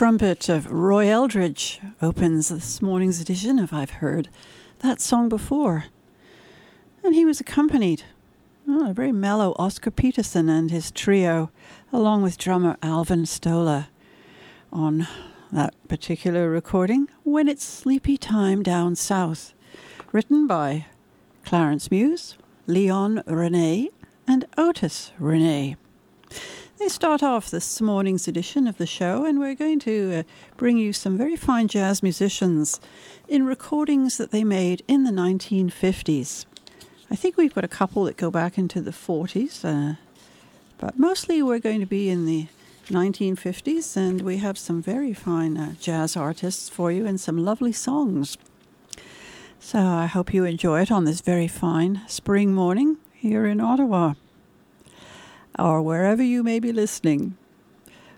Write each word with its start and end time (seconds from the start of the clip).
Trumpet 0.00 0.48
of 0.48 0.72
Roy 0.72 1.08
Eldridge 1.08 1.78
opens 2.00 2.48
this 2.48 2.80
morning's 2.80 3.20
edition 3.20 3.58
of 3.58 3.70
I've 3.70 3.90
Heard 4.00 4.30
That 4.78 4.98
Song 4.98 5.28
Before. 5.28 5.84
And 7.04 7.14
he 7.14 7.26
was 7.26 7.38
accompanied 7.38 8.04
oh, 8.66 8.88
a 8.88 8.94
very 8.94 9.12
mellow 9.12 9.54
Oscar 9.58 9.90
Peterson 9.90 10.48
and 10.48 10.70
his 10.70 10.90
trio, 10.90 11.50
along 11.92 12.22
with 12.22 12.38
drummer 12.38 12.78
Alvin 12.82 13.26
Stoller, 13.26 13.88
on 14.72 15.06
that 15.52 15.74
particular 15.86 16.48
recording, 16.48 17.08
When 17.22 17.46
It's 17.46 17.62
Sleepy 17.62 18.16
Time 18.16 18.62
Down 18.62 18.96
South, 18.96 19.52
written 20.12 20.46
by 20.46 20.86
Clarence 21.44 21.90
Muse, 21.90 22.38
Leon 22.66 23.22
Rene, 23.26 23.90
and 24.26 24.46
Otis 24.56 25.12
Rene. 25.18 25.76
They 26.80 26.88
start 26.88 27.22
off 27.22 27.50
this 27.50 27.82
morning's 27.82 28.26
edition 28.26 28.66
of 28.66 28.78
the 28.78 28.86
show, 28.86 29.26
and 29.26 29.38
we're 29.38 29.54
going 29.54 29.80
to 29.80 30.20
uh, 30.20 30.22
bring 30.56 30.78
you 30.78 30.94
some 30.94 31.18
very 31.18 31.36
fine 31.36 31.68
jazz 31.68 32.02
musicians 32.02 32.80
in 33.28 33.44
recordings 33.44 34.16
that 34.16 34.30
they 34.30 34.44
made 34.44 34.82
in 34.88 35.04
the 35.04 35.10
1950s. 35.10 36.46
I 37.10 37.16
think 37.16 37.36
we've 37.36 37.52
got 37.52 37.64
a 37.64 37.68
couple 37.68 38.04
that 38.04 38.16
go 38.16 38.30
back 38.30 38.56
into 38.56 38.80
the 38.80 38.92
40s, 38.92 39.62
uh, 39.62 39.96
but 40.78 40.98
mostly 40.98 41.42
we're 41.42 41.58
going 41.58 41.80
to 41.80 41.86
be 41.86 42.08
in 42.08 42.24
the 42.24 42.46
1950s, 42.86 43.94
and 43.94 44.22
we 44.22 44.38
have 44.38 44.56
some 44.56 44.80
very 44.80 45.12
fine 45.12 45.58
uh, 45.58 45.74
jazz 45.78 46.16
artists 46.16 46.70
for 46.70 46.90
you 46.90 47.04
and 47.04 47.20
some 47.20 47.36
lovely 47.36 47.72
songs. 47.72 48.38
So 49.58 49.80
I 49.80 50.06
hope 50.06 50.32
you 50.32 50.46
enjoy 50.46 50.80
it 50.80 50.90
on 50.90 51.04
this 51.04 51.20
very 51.20 51.46
fine 51.46 52.00
spring 52.06 52.54
morning 52.54 52.96
here 53.12 53.44
in 53.44 53.60
Ottawa 53.60 54.14
or 55.60 55.82
wherever 55.82 56.22
you 56.22 56.42
may 56.42 56.58
be 56.58 56.72
listening. 56.72 57.36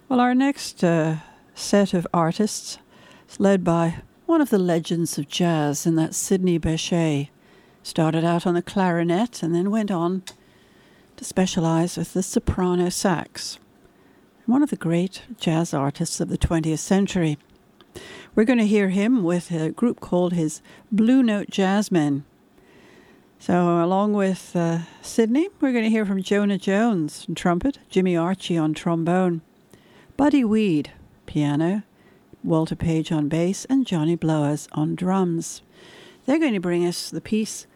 Well, 0.09 0.21
our 0.21 0.35
next 0.35 0.85
uh, 0.85 1.17
set 1.55 1.95
of 1.95 2.07
artists 2.15 2.79
is 3.29 3.41
led 3.41 3.65
by 3.65 4.03
one 4.27 4.41
of 4.41 4.51
the 4.51 4.59
legends 4.59 5.19
of 5.19 5.29
jazz, 5.29 5.85
and 5.85 5.99
that's 5.99 6.17
Sidney 6.17 6.59
Bechet. 6.59 7.29
Started 7.83 8.25
out 8.25 8.47
on 8.47 8.55
the 8.55 8.63
clarinet 8.63 9.43
and 9.43 9.55
then 9.55 9.71
went 9.71 9.91
on 9.91 10.23
to 11.17 11.25
specialize 11.25 11.97
with 11.97 12.13
the 12.13 12.23
soprano 12.23 12.89
sax. 12.89 13.59
One 14.47 14.63
of 14.63 14.71
the 14.71 14.77
great 14.77 15.23
jazz 15.39 15.75
artists 15.75 16.21
of 16.21 16.29
the 16.29 16.39
20th 16.39 16.79
century. 16.79 17.39
We're 18.35 18.45
going 18.45 18.59
to 18.59 18.67
hear 18.67 18.89
him 18.89 19.23
with 19.23 19.51
a 19.51 19.71
group 19.71 20.01
called 20.01 20.33
his 20.33 20.63
Blue 20.91 21.23
Note 21.23 21.49
Jazzmen. 21.51 22.23
So, 23.43 23.83
along 23.83 24.13
with 24.13 24.55
uh, 24.55 24.83
Sidney, 25.01 25.49
we're 25.61 25.73
going 25.73 25.83
to 25.83 25.91
hear 25.91 26.07
from 26.07 26.23
Jonah 26.23 26.59
Jones 26.59 27.27
on 27.29 27.35
trumpet, 27.35 27.81
Jimmy 27.89 28.15
Archey 28.15 28.57
on 28.57 28.73
trombone, 28.73 29.41
Buddy 30.17 30.45
Weed, 30.45 30.93
piano, 31.27 31.83
Walter 32.45 32.77
Page 32.77 33.11
on 33.11 33.29
bass, 33.29 33.65
and 33.65 33.85
Johnny 33.85 34.17
Blowers 34.17 34.69
on 34.75 34.95
drums. 34.95 35.63
They're 36.25 36.39
going 36.39 36.53
to 36.53 36.61
bring 36.61 36.87
us 36.87 37.11
the 37.11 37.21
piece 37.21 37.67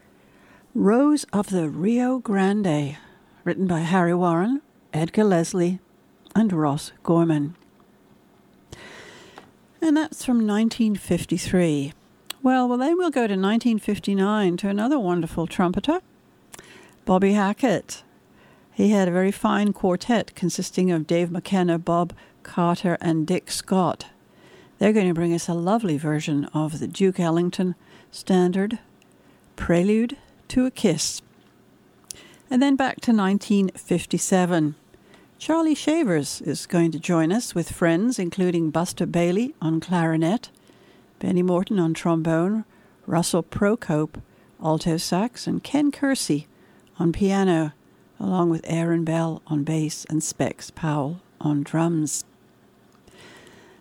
Rose 0.73 1.25
of 1.33 1.49
the 1.49 1.67
Rio 1.67 2.19
Grande, 2.19 2.95
written 3.43 3.67
by 3.67 3.81
Harry 3.81 4.15
Warren, 4.15 4.61
Edgar 4.93 5.25
Leslie, 5.25 5.79
and 6.33 6.53
Ross 6.53 6.93
Gorman. 7.03 7.57
And 9.81 9.97
that's 9.97 10.23
from 10.23 10.47
1953. 10.47 11.91
Well, 12.47 12.69
well, 12.69 12.77
then 12.77 12.97
we'll 12.97 13.09
go 13.09 13.27
to 13.27 13.33
1959 13.33 14.55
to 14.55 14.69
another 14.69 14.97
wonderful 14.97 15.47
trumpeter, 15.47 15.99
Bobby 17.03 17.33
Hackett. 17.33 18.03
He 18.73 18.91
had 18.91 19.09
a 19.09 19.11
very 19.11 19.33
fine 19.33 19.73
quartet 19.73 20.33
consisting 20.33 20.89
of 20.89 21.05
Dave 21.05 21.29
McKenna, 21.29 21.77
Bob 21.77 22.13
Carter, 22.43 22.97
and 23.01 23.27
Dick 23.27 23.51
Scott. 23.51 24.05
They're 24.79 24.93
going 24.93 25.09
to 25.09 25.13
bring 25.13 25.33
us 25.33 25.49
a 25.49 25.53
lovely 25.53 25.97
version 25.97 26.45
of 26.53 26.79
the 26.79 26.87
Duke 26.87 27.19
Ellington 27.19 27.75
standard, 28.11 28.79
Prelude 29.57 30.15
to 30.47 30.65
a 30.65 30.71
Kiss. 30.71 31.21
And 32.49 32.61
then 32.61 32.77
back 32.77 33.01
to 33.01 33.11
1957. 33.11 34.75
Charlie 35.37 35.75
Shavers 35.75 36.39
is 36.39 36.65
going 36.65 36.91
to 36.93 36.99
join 36.99 37.33
us 37.33 37.53
with 37.53 37.73
friends, 37.73 38.17
including 38.17 38.71
Buster 38.71 39.05
Bailey 39.05 39.53
on 39.61 39.81
clarinet, 39.81 40.49
Benny 41.19 41.41
Morton 41.41 41.79
on 41.79 41.93
trombone, 41.93 42.65
Russell 43.05 43.43
Procope, 43.43 44.21
alto 44.63 44.97
sax, 44.97 45.47
and 45.47 45.63
Ken 45.63 45.91
Kersey 45.91 46.47
on 46.99 47.11
piano, 47.11 47.73
along 48.19 48.49
with 48.49 48.61
Aaron 48.65 49.03
Bell 49.03 49.41
on 49.47 49.63
bass 49.63 50.05
and 50.09 50.23
Specs 50.23 50.71
Powell 50.71 51.21
on 51.39 51.63
drums. 51.63 52.23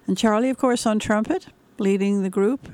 And 0.07 0.17
Charlie, 0.17 0.51
of 0.51 0.59
course, 0.59 0.87
on 0.87 0.99
trumpet, 0.99 1.49
leading 1.79 2.23
the 2.23 2.31
group 2.31 2.69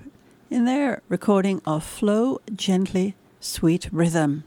in 0.51 0.65
their 0.65 1.03
recording 1.09 1.63
of 1.65 1.83
Flow 1.83 2.41
Gently 2.55 3.15
Sweet 3.41 3.89
Rhythm. 3.91 4.45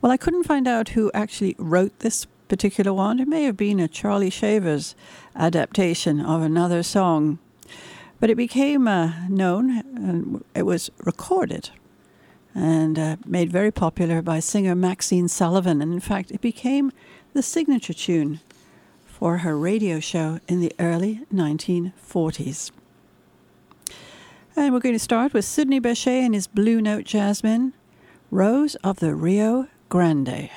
Well, 0.00 0.12
I 0.12 0.16
couldn't 0.16 0.44
find 0.44 0.68
out 0.68 0.90
who 0.90 1.10
actually 1.14 1.56
wrote 1.58 1.98
this 2.00 2.26
particular 2.48 2.92
one. 2.92 3.18
It 3.18 3.28
may 3.28 3.44
have 3.44 3.56
been 3.56 3.80
a 3.80 3.88
Charlie 3.88 4.30
Shavers 4.30 4.94
adaptation 5.34 6.20
of 6.20 6.42
another 6.42 6.82
song 6.82 7.38
but 8.22 8.30
it 8.30 8.36
became 8.36 8.86
uh, 8.86 9.26
known 9.28 9.78
and 9.96 10.44
it 10.54 10.62
was 10.62 10.92
recorded 11.02 11.70
and 12.54 12.96
uh, 12.96 13.16
made 13.26 13.50
very 13.50 13.72
popular 13.72 14.22
by 14.22 14.38
singer 14.38 14.76
Maxine 14.76 15.26
Sullivan. 15.26 15.82
And 15.82 15.92
in 15.92 15.98
fact, 15.98 16.30
it 16.30 16.40
became 16.40 16.92
the 17.32 17.42
signature 17.42 17.92
tune 17.92 18.38
for 19.04 19.38
her 19.38 19.58
radio 19.58 19.98
show 19.98 20.38
in 20.46 20.60
the 20.60 20.72
early 20.78 21.22
1940s. 21.34 22.70
And 24.54 24.72
we're 24.72 24.78
going 24.78 24.94
to 24.94 25.00
start 25.00 25.34
with 25.34 25.44
Sidney 25.44 25.80
Bechet 25.80 26.22
and 26.22 26.32
his 26.32 26.46
Blue 26.46 26.80
Note 26.80 27.02
Jazzmen, 27.02 27.72
Rose 28.30 28.76
of 28.84 29.00
the 29.00 29.16
Rio 29.16 29.66
Grande. 29.88 30.48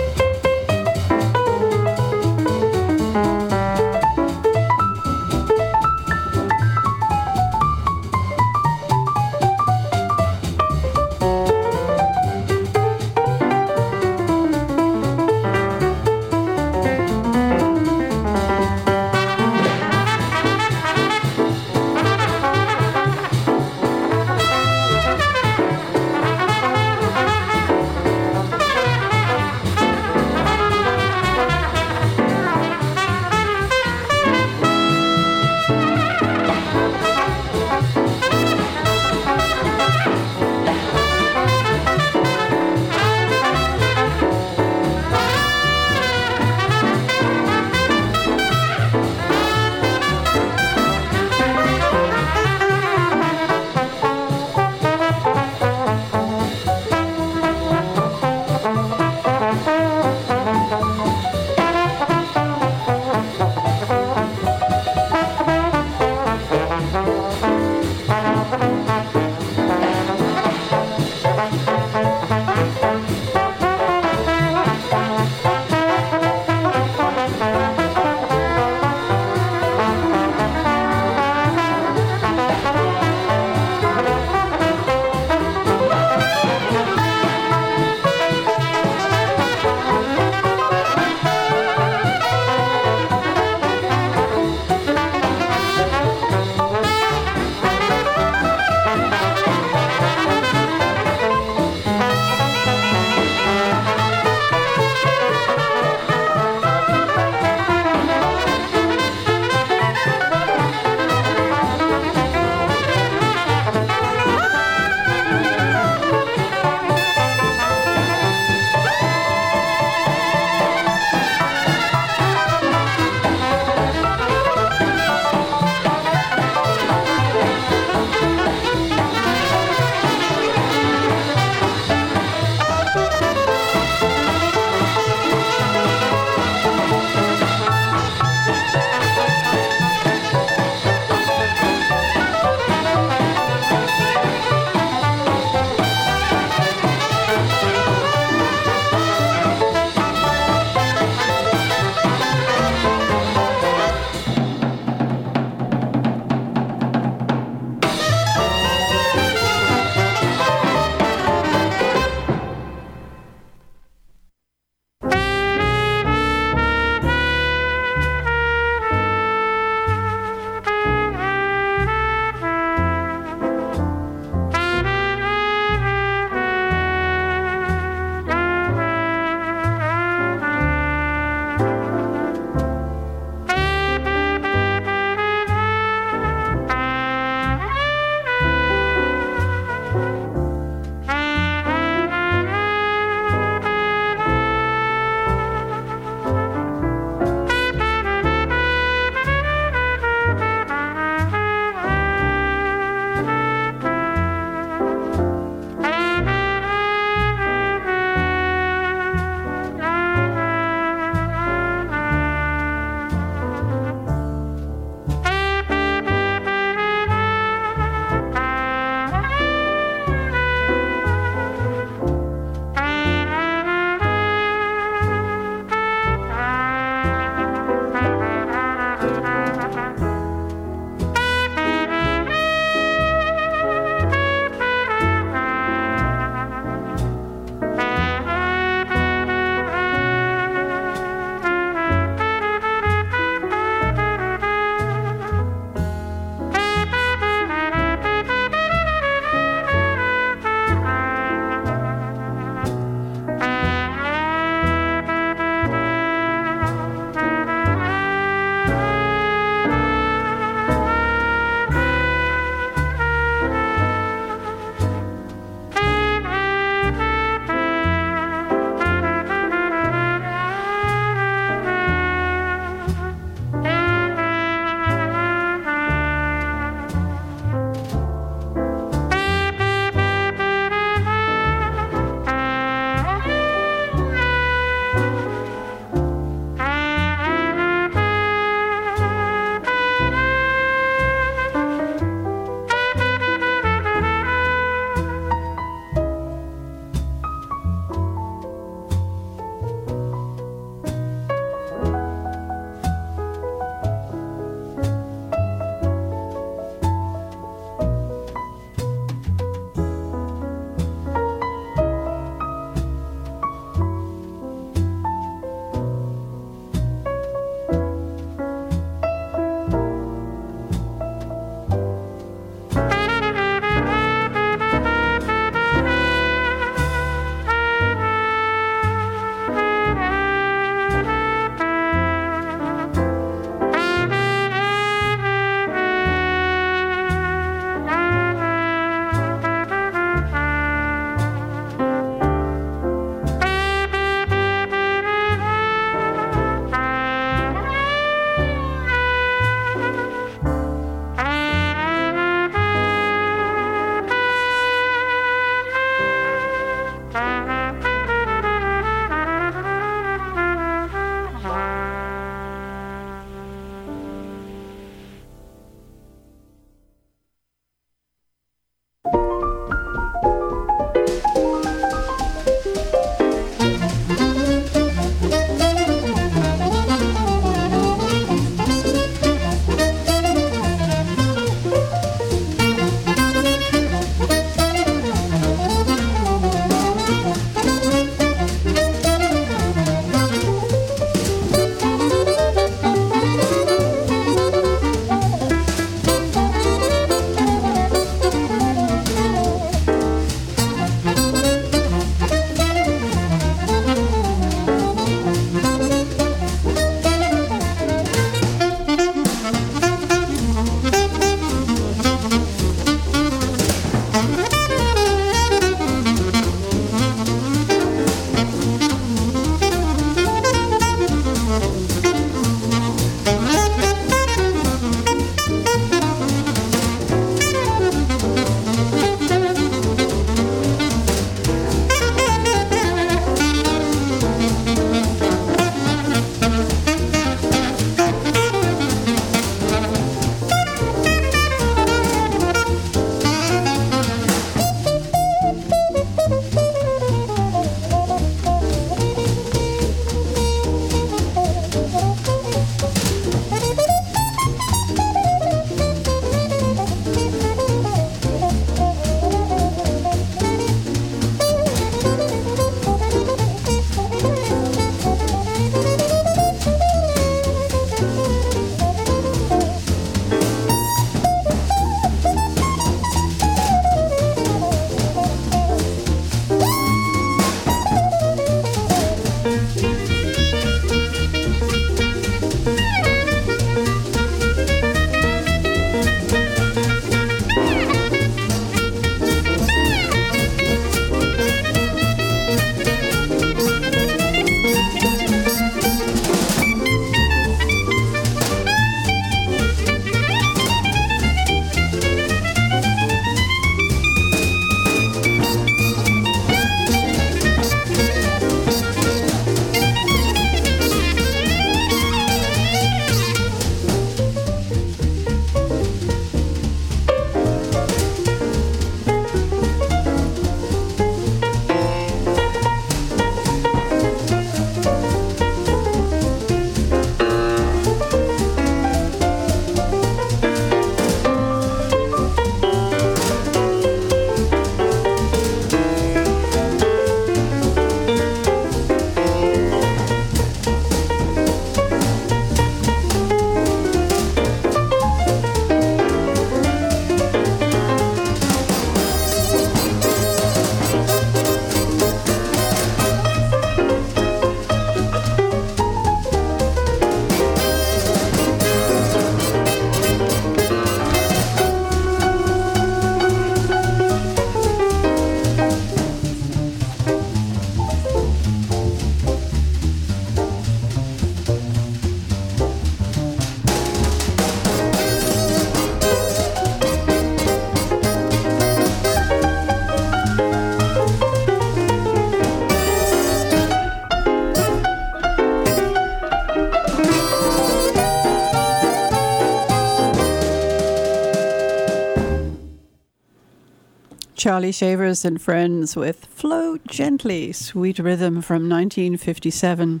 Charlie 594.48 594.72
Shavers 594.72 595.26
and 595.26 595.42
Friends 595.42 595.94
with 595.94 596.24
Flow 596.24 596.78
Gently, 596.88 597.52
Sweet 597.52 597.98
Rhythm 597.98 598.40
from 598.40 598.66
1957. 598.66 600.00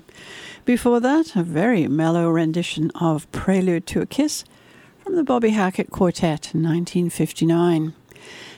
Before 0.64 1.00
that, 1.00 1.36
a 1.36 1.42
very 1.42 1.86
mellow 1.86 2.30
rendition 2.30 2.90
of 2.94 3.30
Prelude 3.30 3.86
to 3.88 4.00
a 4.00 4.06
Kiss 4.06 4.44
from 5.04 5.16
the 5.16 5.22
Bobby 5.22 5.50
Hackett 5.50 5.90
Quartet 5.90 6.54
in 6.54 6.62
1959. 6.62 7.92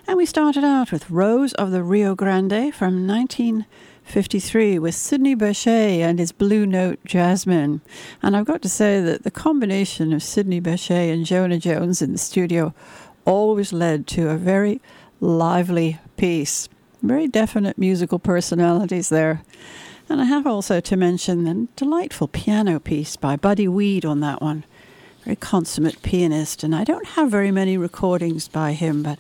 And 0.07 0.17
we 0.17 0.25
started 0.27 0.63
out 0.63 0.93
with 0.93 1.11
Rose 1.11 1.55
of 1.55 1.73
the 1.73 1.83
Rio 1.83 2.15
Grande 2.15 2.73
from 2.73 3.09
1953 3.09 4.79
with 4.79 4.95
Sidney 4.95 5.35
Bechet 5.35 6.03
and 6.03 6.21
his 6.21 6.31
Blue 6.31 6.67
Note 6.67 7.01
Jazzmen. 7.05 7.81
And 8.23 8.37
I've 8.37 8.47
got 8.47 8.63
to 8.63 8.69
say 8.69 9.01
that 9.01 9.25
the 9.25 9.31
combination 9.33 10.13
of 10.13 10.23
Sidney 10.23 10.61
Bechet 10.61 11.13
and 11.13 11.27
Jonah 11.27 11.59
Jones 11.59 12.01
in 12.01 12.13
the 12.13 12.19
studio 12.19 12.73
always 13.25 13.73
led 13.73 14.07
to 14.07 14.29
a 14.29 14.37
very 14.37 14.81
lively 15.21 15.99
piece. 16.17 16.69
Very 17.03 17.29
definite 17.29 17.79
musical 17.79 18.19
personalities 18.19 19.09
there. 19.09 19.43
And 20.09 20.21
I 20.21 20.25
have 20.25 20.47
also 20.47 20.81
to 20.81 20.97
mention 20.97 21.45
the 21.45 21.69
delightful 21.77 22.29
piano 22.29 22.81
piece 22.81 23.17
by 23.17 23.37
Buddy 23.37 23.69
Weed 23.69 24.05
on 24.05 24.21
that 24.21 24.43
one. 24.43 24.65
Very 25.25 25.37
consummate 25.37 26.03
pianist, 26.03 26.65
and 26.65 26.75
I 26.75 26.83
don't 26.83 27.07
have 27.09 27.31
very 27.31 27.51
many 27.51 27.77
recordings 27.77 28.49
by 28.49 28.73
him, 28.73 29.03
but 29.03 29.19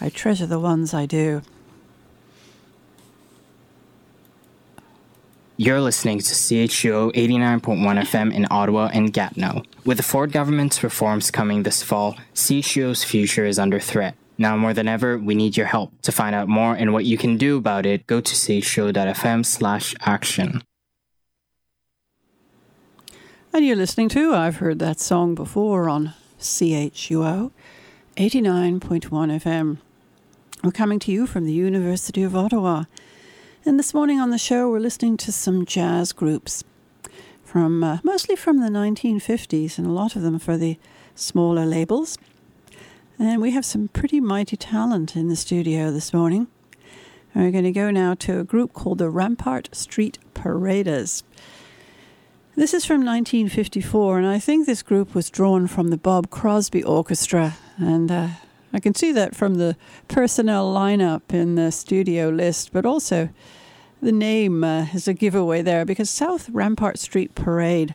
I 0.00 0.08
treasure 0.08 0.46
the 0.46 0.58
ones 0.58 0.94
I 0.94 1.04
do. 1.06 1.42
You're 5.58 5.80
listening 5.80 6.18
to 6.18 6.34
CHUO 6.34 7.12
89.1 7.12 8.00
FM 8.02 8.32
in 8.34 8.46
Ottawa 8.50 8.88
and 8.92 9.12
Gatineau. 9.12 9.62
With 9.84 9.98
the 9.98 10.02
Ford 10.02 10.32
government's 10.32 10.82
reforms 10.82 11.30
coming 11.30 11.62
this 11.62 11.82
fall, 11.82 12.16
CHUO's 12.34 13.04
future 13.04 13.44
is 13.44 13.58
under 13.58 13.78
threat. 13.78 14.16
Now 14.42 14.56
more 14.56 14.74
than 14.74 14.88
ever, 14.88 15.16
we 15.18 15.36
need 15.36 15.56
your 15.56 15.66
help. 15.66 15.92
To 16.02 16.10
find 16.10 16.34
out 16.34 16.48
more 16.48 16.74
and 16.74 16.92
what 16.92 17.04
you 17.04 17.16
can 17.16 17.36
do 17.36 17.56
about 17.56 17.86
it, 17.86 18.08
go 18.08 18.20
to 18.20 18.34
CHUO.fm 18.34 19.46
slash 19.46 19.94
action. 20.00 20.64
And 23.52 23.64
you're 23.64 23.76
listening 23.76 24.08
to 24.08 24.34
I've 24.34 24.56
Heard 24.56 24.80
That 24.80 24.98
Song 24.98 25.36
Before 25.36 25.88
on 25.88 26.14
CHUO 26.40 27.52
89.1 28.16 29.00
FM. 29.00 29.78
We're 30.64 30.72
coming 30.72 30.98
to 30.98 31.12
you 31.12 31.28
from 31.28 31.44
the 31.44 31.52
University 31.52 32.24
of 32.24 32.34
Ottawa. 32.34 32.86
And 33.64 33.78
this 33.78 33.94
morning 33.94 34.18
on 34.18 34.30
the 34.30 34.38
show, 34.38 34.68
we're 34.68 34.80
listening 34.80 35.18
to 35.18 35.30
some 35.30 35.64
jazz 35.64 36.12
groups 36.12 36.64
from 37.44 37.84
uh, 37.84 37.98
mostly 38.02 38.34
from 38.34 38.58
the 38.58 38.70
1950s, 38.70 39.78
and 39.78 39.86
a 39.86 39.92
lot 39.92 40.16
of 40.16 40.22
them 40.22 40.40
for 40.40 40.56
the 40.56 40.80
smaller 41.14 41.64
labels. 41.64 42.18
And 43.22 43.40
we 43.40 43.52
have 43.52 43.64
some 43.64 43.86
pretty 43.86 44.18
mighty 44.18 44.56
talent 44.56 45.14
in 45.14 45.28
the 45.28 45.36
studio 45.36 45.92
this 45.92 46.12
morning. 46.12 46.48
We're 47.36 47.52
going 47.52 47.62
to 47.62 47.70
go 47.70 47.92
now 47.92 48.14
to 48.14 48.40
a 48.40 48.44
group 48.44 48.72
called 48.72 48.98
the 48.98 49.08
Rampart 49.10 49.68
Street 49.70 50.18
Paraders. 50.34 51.22
This 52.56 52.74
is 52.74 52.84
from 52.84 53.04
1954, 53.04 54.18
and 54.18 54.26
I 54.26 54.40
think 54.40 54.66
this 54.66 54.82
group 54.82 55.14
was 55.14 55.30
drawn 55.30 55.68
from 55.68 55.90
the 55.90 55.96
Bob 55.96 56.30
Crosby 56.30 56.82
Orchestra. 56.82 57.54
And 57.76 58.10
uh, 58.10 58.28
I 58.72 58.80
can 58.80 58.92
see 58.92 59.12
that 59.12 59.36
from 59.36 59.54
the 59.54 59.76
personnel 60.08 60.74
lineup 60.74 61.32
in 61.32 61.54
the 61.54 61.70
studio 61.70 62.28
list, 62.28 62.72
but 62.72 62.84
also 62.84 63.28
the 64.02 64.10
name 64.10 64.64
uh, 64.64 64.86
is 64.92 65.06
a 65.06 65.14
giveaway 65.14 65.62
there 65.62 65.84
because 65.84 66.10
South 66.10 66.50
Rampart 66.50 66.98
Street 66.98 67.36
Parade 67.36 67.94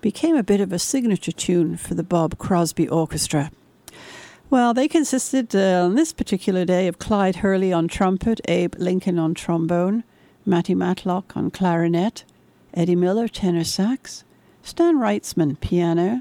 became 0.00 0.34
a 0.34 0.42
bit 0.42 0.62
of 0.62 0.72
a 0.72 0.78
signature 0.78 1.30
tune 1.30 1.76
for 1.76 1.92
the 1.92 2.02
Bob 2.02 2.38
Crosby 2.38 2.88
Orchestra. 2.88 3.50
Well, 4.52 4.74
they 4.74 4.86
consisted 4.86 5.56
uh, 5.56 5.84
on 5.84 5.94
this 5.94 6.12
particular 6.12 6.66
day 6.66 6.86
of 6.86 6.98
Clyde 6.98 7.36
Hurley 7.36 7.72
on 7.72 7.88
trumpet, 7.88 8.38
Abe 8.46 8.74
Lincoln 8.76 9.18
on 9.18 9.32
trombone, 9.32 10.04
Matty 10.44 10.74
Matlock 10.74 11.34
on 11.34 11.50
clarinet, 11.50 12.24
Eddie 12.74 12.94
Miller 12.94 13.28
tenor 13.28 13.64
sax, 13.64 14.24
Stan 14.62 14.96
Wrightsman 14.96 15.58
piano, 15.58 16.20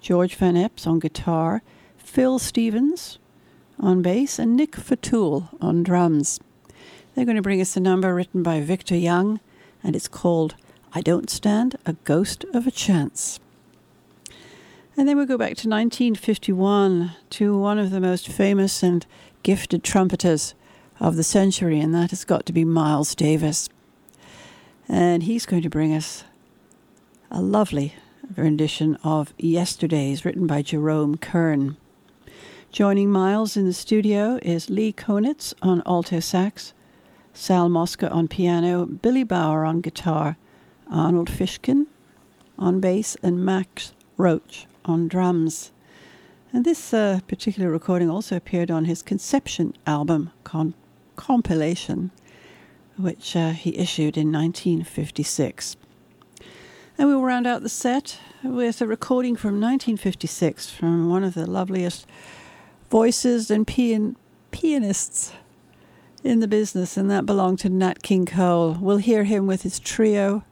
George 0.00 0.34
Van 0.34 0.56
Eps 0.56 0.84
on 0.84 0.98
guitar, 0.98 1.62
Phil 1.96 2.40
Stevens 2.40 3.20
on 3.78 4.02
bass, 4.02 4.40
and 4.40 4.56
Nick 4.56 4.72
Fatool 4.72 5.50
on 5.60 5.84
drums. 5.84 6.40
They're 7.14 7.24
going 7.24 7.36
to 7.36 7.40
bring 7.40 7.60
us 7.60 7.76
a 7.76 7.80
number 7.80 8.12
written 8.12 8.42
by 8.42 8.60
Victor 8.62 8.96
Young, 8.96 9.38
and 9.80 9.94
it's 9.94 10.08
called 10.08 10.56
I 10.92 11.02
Don't 11.02 11.30
Stand 11.30 11.76
a 11.86 11.92
Ghost 12.02 12.44
of 12.52 12.66
a 12.66 12.72
Chance. 12.72 13.38
And 15.00 15.08
then 15.08 15.16
we'll 15.16 15.24
go 15.24 15.38
back 15.38 15.56
to 15.56 15.66
1951 15.66 17.12
to 17.30 17.58
one 17.58 17.78
of 17.78 17.90
the 17.90 18.02
most 18.02 18.28
famous 18.28 18.82
and 18.82 19.06
gifted 19.42 19.82
trumpeters 19.82 20.54
of 21.00 21.16
the 21.16 21.22
century, 21.22 21.80
and 21.80 21.94
that 21.94 22.10
has 22.10 22.22
got 22.22 22.44
to 22.44 22.52
be 22.52 22.66
Miles 22.66 23.14
Davis. 23.14 23.70
And 24.90 25.22
he's 25.22 25.46
going 25.46 25.62
to 25.62 25.70
bring 25.70 25.94
us 25.94 26.24
a 27.30 27.40
lovely 27.40 27.94
rendition 28.36 28.96
of 28.96 29.32
Yesterdays, 29.38 30.26
written 30.26 30.46
by 30.46 30.60
Jerome 30.60 31.16
Kern. 31.16 31.78
Joining 32.70 33.10
Miles 33.10 33.56
in 33.56 33.64
the 33.64 33.72
studio 33.72 34.38
is 34.42 34.68
Lee 34.68 34.92
Konitz 34.92 35.54
on 35.62 35.82
alto 35.86 36.20
sax, 36.20 36.74
Sal 37.32 37.70
Mosca 37.70 38.10
on 38.10 38.28
piano, 38.28 38.84
Billy 38.84 39.24
Bauer 39.24 39.64
on 39.64 39.80
guitar, 39.80 40.36
Arnold 40.90 41.30
Fishkin 41.30 41.86
on 42.58 42.80
bass, 42.80 43.16
and 43.22 43.42
Max 43.42 43.94
Roach 44.18 44.66
on 44.84 45.08
drums. 45.08 45.72
And 46.52 46.64
this 46.64 46.92
uh, 46.92 47.20
particular 47.28 47.70
recording 47.70 48.10
also 48.10 48.36
appeared 48.36 48.70
on 48.70 48.86
his 48.86 49.02
Conception 49.02 49.74
album 49.86 50.32
con- 50.42 50.74
compilation, 51.16 52.10
which 52.96 53.36
uh, 53.36 53.50
he 53.50 53.76
issued 53.76 54.16
in 54.16 54.32
1956. 54.32 55.76
And 56.98 57.08
we'll 57.08 57.22
round 57.22 57.46
out 57.46 57.62
the 57.62 57.68
set 57.68 58.18
with 58.42 58.80
a 58.80 58.86
recording 58.86 59.36
from 59.36 59.60
1956 59.60 60.70
from 60.70 61.08
one 61.08 61.24
of 61.24 61.34
the 61.34 61.48
loveliest 61.48 62.06
voices 62.90 63.50
and 63.50 63.66
pian- 63.66 64.16
pianists 64.50 65.32
in 66.22 66.40
the 66.40 66.48
business, 66.48 66.96
and 66.96 67.10
that 67.10 67.24
belonged 67.24 67.58
to 67.60 67.68
Nat 67.68 68.02
King 68.02 68.26
Cole. 68.26 68.76
We'll 68.80 68.98
hear 68.98 69.24
him 69.24 69.46
with 69.46 69.62
his 69.62 69.78
trio, 69.78 70.44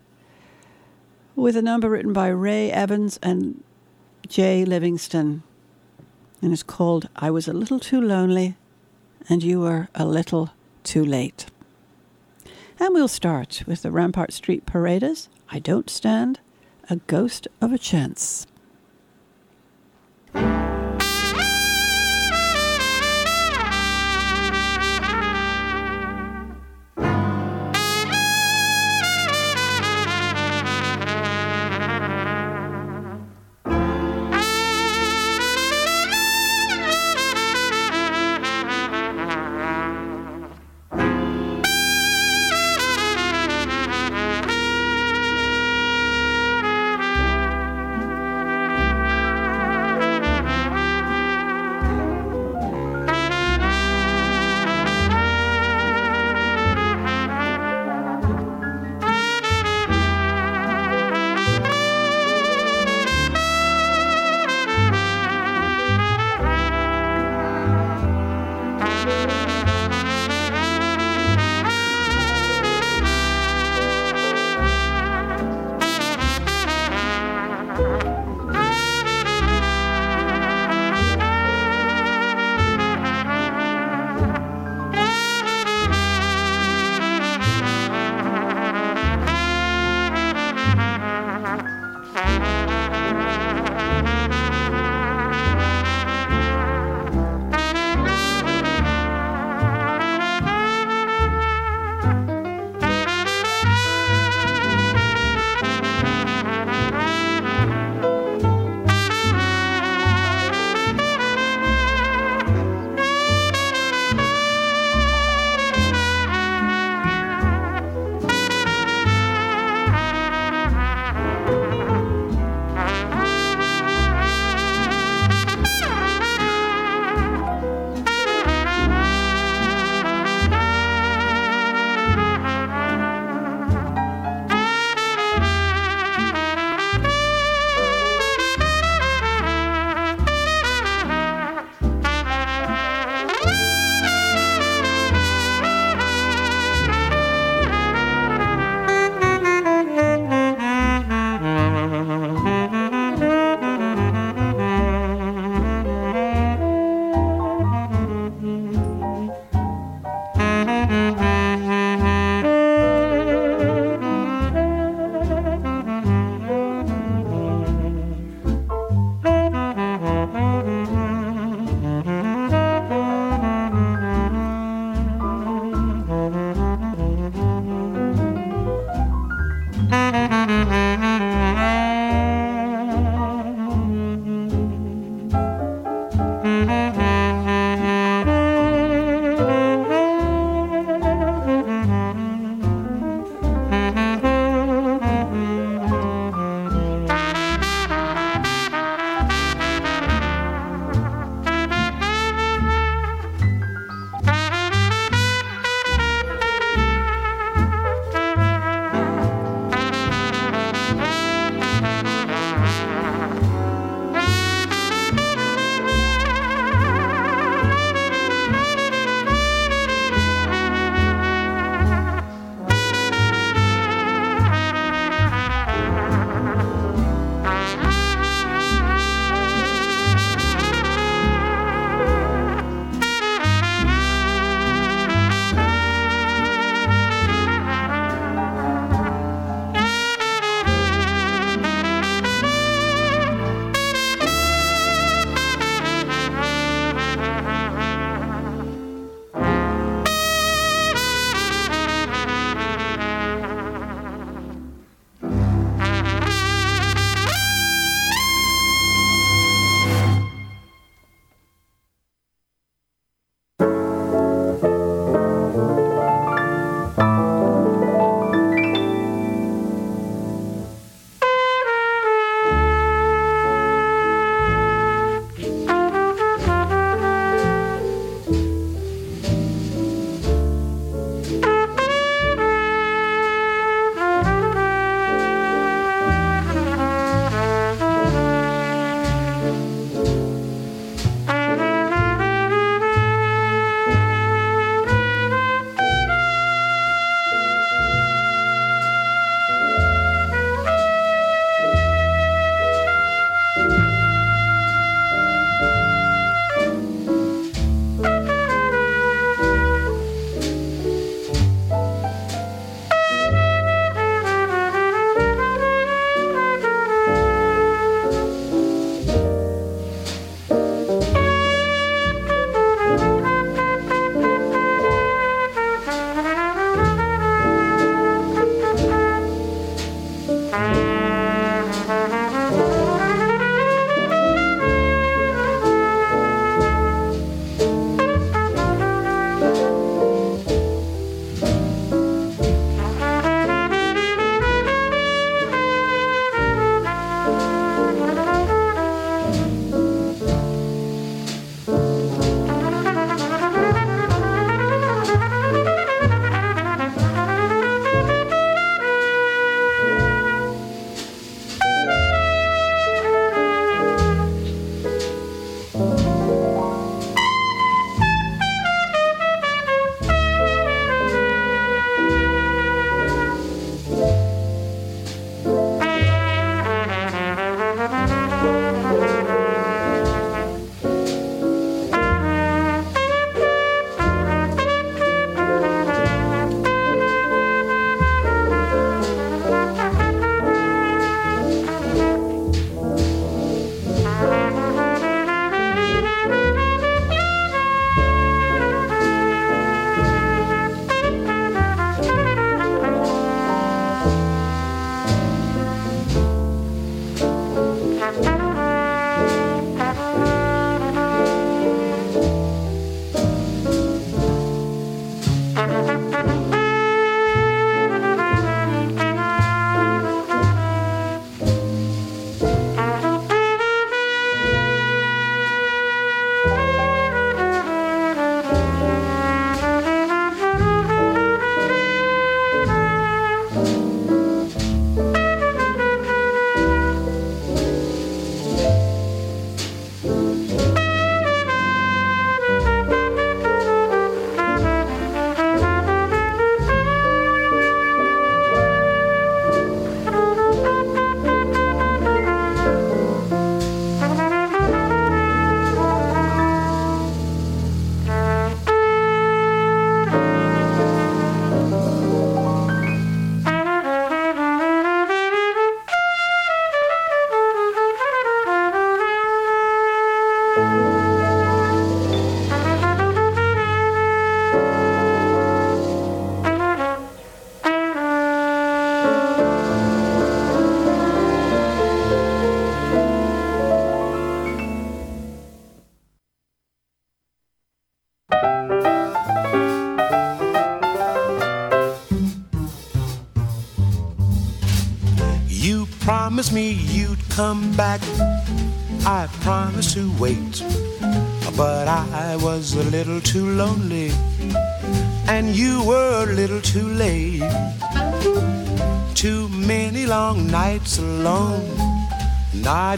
with 1.36 1.56
a 1.56 1.62
number 1.62 1.90
written 1.90 2.12
by 2.12 2.28
Ray 2.28 2.70
Evans 2.70 3.18
and 3.22 3.62
Jay 4.28 4.64
Livingston, 4.64 5.42
and 6.42 6.52
it's 6.52 6.62
called 6.62 7.08
I 7.16 7.30
Was 7.30 7.48
a 7.48 7.52
Little 7.54 7.80
Too 7.80 8.00
Lonely 8.00 8.56
and 9.28 9.42
You 9.42 9.60
Were 9.60 9.88
a 9.94 10.04
Little 10.04 10.50
Too 10.84 11.04
Late. 11.04 11.46
And 12.78 12.94
we'll 12.94 13.08
start 13.08 13.62
with 13.66 13.82
the 13.82 13.90
Rampart 13.90 14.32
Street 14.32 14.66
Paraders. 14.66 15.30
I 15.50 15.58
Don't 15.58 15.88
Stand 15.88 16.40
a 16.90 16.96
Ghost 16.96 17.48
of 17.60 17.72
a 17.72 17.78
Chance. 17.78 18.46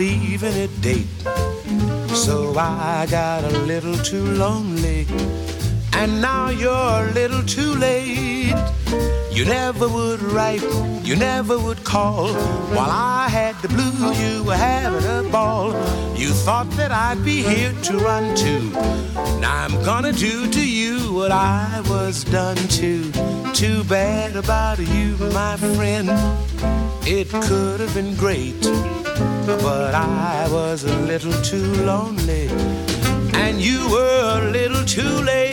Not 0.00 0.22
even 0.22 0.56
a 0.56 0.66
date. 0.80 1.06
So 2.14 2.54
I 2.56 3.06
got 3.10 3.44
a 3.44 3.58
little 3.66 3.96
too 3.96 4.24
lonely, 4.32 5.06
and 5.92 6.22
now 6.22 6.48
you're 6.48 7.08
a 7.08 7.12
little 7.12 7.42
too 7.42 7.74
late. 7.74 8.54
You 9.30 9.44
never 9.44 9.88
would 9.88 10.22
write, 10.22 10.62
you 11.04 11.16
never 11.16 11.58
would 11.58 11.84
call. 11.84 12.32
While 12.74 12.90
I 12.90 13.28
had 13.28 13.56
the 13.62 13.68
blues, 13.68 14.18
you 14.20 14.44
were 14.44 14.56
having 14.56 15.04
a 15.04 15.22
ball. 15.30 15.72
You 16.16 16.30
thought 16.30 16.70
that 16.76 16.92
I'd 16.92 17.22
be 17.24 17.42
here 17.42 17.72
to 17.82 17.98
run 17.98 18.34
to. 18.36 18.60
Now 19.40 19.64
I'm 19.64 19.82
gonna 19.84 20.12
do 20.12 20.50
to 20.50 20.64
you 20.66 21.12
what 21.12 21.30
I 21.30 21.82
was 21.88 22.24
done 22.24 22.56
to. 22.56 23.12
Too 23.52 23.84
bad 23.84 24.36
about 24.36 24.78
you, 24.78 25.16
my 25.32 25.56
friend. 25.56 26.08
It 27.06 27.28
could 27.30 27.80
have 27.80 27.94
been 27.94 28.14
great, 28.16 28.54
but 29.46 29.94
I 29.94 30.48
was 30.50 30.84
a 30.84 30.96
little 31.00 31.32
too 31.42 31.72
lonely, 31.84 32.48
and 33.34 33.60
you 33.60 33.88
were 33.90 34.40
a 34.42 34.50
little 34.50 34.84
too 34.84 35.22
late. 35.22 35.49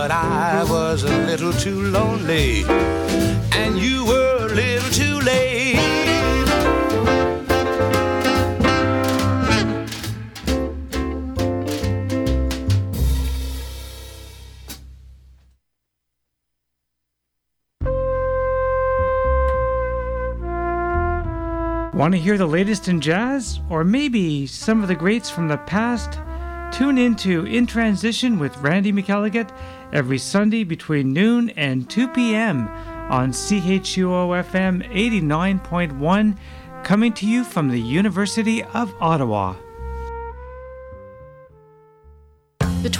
But 0.00 0.10
I 0.10 0.64
was 0.64 1.02
a 1.02 1.14
little 1.26 1.52
too 1.52 1.82
lonely, 1.90 2.64
and 3.52 3.78
you 3.78 4.06
were 4.06 4.46
a 4.46 4.54
little 4.54 4.90
too 4.90 5.20
late. 5.20 5.76
Want 21.92 22.14
to 22.14 22.18
hear 22.18 22.38
the 22.38 22.46
latest 22.46 22.88
in 22.88 23.02
jazz? 23.02 23.60
Or 23.68 23.84
maybe 23.84 24.46
some 24.46 24.80
of 24.80 24.88
the 24.88 24.94
greats 24.94 25.28
from 25.28 25.48
the 25.48 25.58
past? 25.58 26.18
Tune 26.72 26.96
in 26.98 27.16
to 27.16 27.44
In 27.44 27.66
Transition 27.66 28.38
with 28.38 28.56
Randy 28.58 28.92
McElligott 28.92 29.50
every 29.92 30.18
Sunday 30.18 30.64
between 30.64 31.12
noon 31.12 31.50
and 31.50 31.88
2 31.88 32.08
p.m. 32.08 32.68
on 33.10 33.32
CHUO 33.32 34.44
FM 34.44 34.88
89.1, 34.92 36.36
coming 36.84 37.12
to 37.14 37.26
you 37.26 37.44
from 37.44 37.68
the 37.68 37.80
University 37.80 38.62
of 38.62 38.94
Ottawa. 39.00 39.54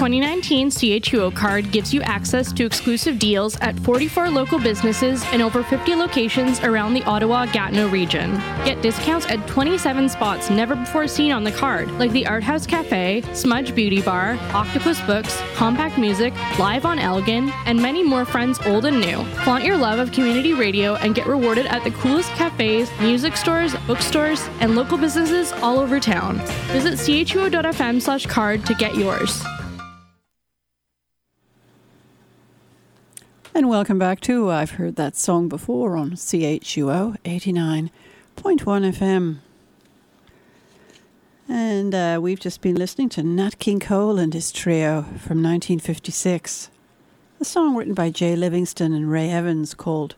2019 0.00 0.70
CHUO 0.70 1.30
card 1.34 1.70
gives 1.70 1.92
you 1.92 2.00
access 2.00 2.54
to 2.54 2.64
exclusive 2.64 3.18
deals 3.18 3.58
at 3.60 3.78
44 3.80 4.30
local 4.30 4.58
businesses 4.58 5.22
and 5.26 5.42
over 5.42 5.62
50 5.62 5.94
locations 5.94 6.58
around 6.60 6.94
the 6.94 7.04
Ottawa 7.04 7.44
Gatineau 7.44 7.86
region. 7.86 8.32
Get 8.64 8.80
discounts 8.80 9.26
at 9.26 9.46
27 9.46 10.08
spots 10.08 10.48
never 10.48 10.74
before 10.74 11.06
seen 11.06 11.32
on 11.32 11.44
the 11.44 11.52
card, 11.52 11.90
like 11.98 12.12
the 12.12 12.26
Art 12.26 12.42
House 12.42 12.66
Cafe, 12.66 13.22
Smudge 13.34 13.74
Beauty 13.74 14.00
Bar, 14.00 14.38
Octopus 14.54 15.02
Books, 15.02 15.38
Compact 15.54 15.98
Music, 15.98 16.32
Live 16.58 16.86
on 16.86 16.98
Elgin, 16.98 17.50
and 17.66 17.78
many 17.78 18.02
more 18.02 18.24
friends 18.24 18.58
old 18.64 18.86
and 18.86 19.02
new. 19.02 19.22
Flaunt 19.44 19.66
your 19.66 19.76
love 19.76 19.98
of 19.98 20.12
community 20.12 20.54
radio 20.54 20.94
and 20.94 21.14
get 21.14 21.26
rewarded 21.26 21.66
at 21.66 21.84
the 21.84 21.90
coolest 21.90 22.30
cafes, 22.36 22.90
music 23.00 23.36
stores, 23.36 23.74
bookstores, 23.86 24.48
and 24.60 24.74
local 24.74 24.96
businesses 24.96 25.52
all 25.60 25.78
over 25.78 26.00
town. 26.00 26.38
Visit 26.68 26.94
chuo.fm 26.94 28.00
slash 28.00 28.24
card 28.24 28.64
to 28.64 28.74
get 28.76 28.94
yours. 28.94 29.44
And 33.52 33.68
welcome 33.68 33.98
back 33.98 34.20
to 34.20 34.48
I've 34.48 34.72
heard 34.72 34.94
that 34.94 35.16
song 35.16 35.48
before 35.48 35.96
on 35.96 36.12
CHUO 36.12 37.16
89.1 37.24 37.90
FM. 38.36 39.38
And 41.48 41.92
uh, 41.92 42.20
we've 42.22 42.38
just 42.38 42.60
been 42.60 42.76
listening 42.76 43.08
to 43.08 43.24
Nat 43.24 43.58
King 43.58 43.80
Cole 43.80 44.20
and 44.20 44.32
his 44.32 44.52
trio 44.52 45.02
from 45.02 45.42
1956. 45.42 46.70
A 47.40 47.44
song 47.44 47.74
written 47.74 47.92
by 47.92 48.11
Jay 48.11 48.36
Livingston 48.36 48.92
and 48.92 49.11
Ray 49.11 49.28
Evans 49.28 49.74
called 49.74 50.14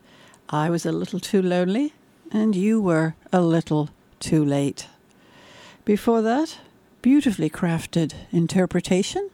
I 0.49 0.69
Was 0.69 0.85
a 0.85 0.91
Little 0.91 1.19
Too 1.19 1.41
Lonely 1.41 1.93
and 2.31 2.55
You 2.55 2.79
Were 2.79 3.15
a 3.31 3.41
Little 3.41 3.89
Too 4.19 4.45
Late. 4.45 4.87
Before 5.85 6.21
that, 6.21 6.59
beautifully 7.01 7.49
crafted 7.49 8.13
interpretation 8.31 9.31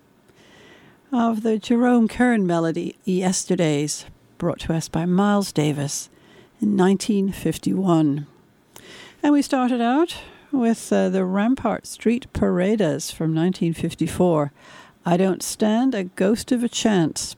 of 1.11 1.41
the 1.41 1.57
Jerome 1.57 2.07
Kern 2.07 2.45
melody 2.45 2.95
Yesterdays, 3.03 4.05
brought 4.37 4.59
to 4.61 4.73
us 4.73 4.87
by 4.87 5.05
Miles 5.05 5.51
Davis 5.51 6.09
in 6.61 6.77
1951. 6.77 8.27
And 9.23 9.33
we 9.33 9.41
started 9.41 9.81
out 9.81 10.17
with 10.51 10.93
uh, 10.93 11.09
the 11.09 11.25
Rampart 11.25 11.87
Street 11.87 12.31
Paraders 12.33 13.09
from 13.09 13.33
1954. 13.33 14.51
I 15.05 15.17
Don't 15.17 15.41
Stand 15.41 15.95
a 15.95 16.03
Ghost 16.03 16.51
of 16.51 16.63
a 16.63 16.69
Chance. 16.69 17.35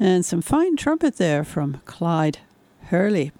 And 0.00 0.24
some 0.24 0.42
fine 0.42 0.76
trumpet 0.76 1.16
there 1.16 1.44
from 1.44 1.80
Clyde 1.84 2.38
Hurley. 2.86 3.30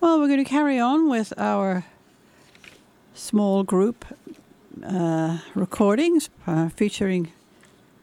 Well, 0.00 0.18
we're 0.18 0.28
going 0.28 0.42
to 0.42 0.48
carry 0.48 0.78
on 0.78 1.08
with 1.08 1.32
our 1.36 1.84
small 3.14 3.62
group 3.62 4.04
uh, 4.82 5.38
recordings 5.54 6.30
uh, 6.46 6.70
featuring 6.70 7.32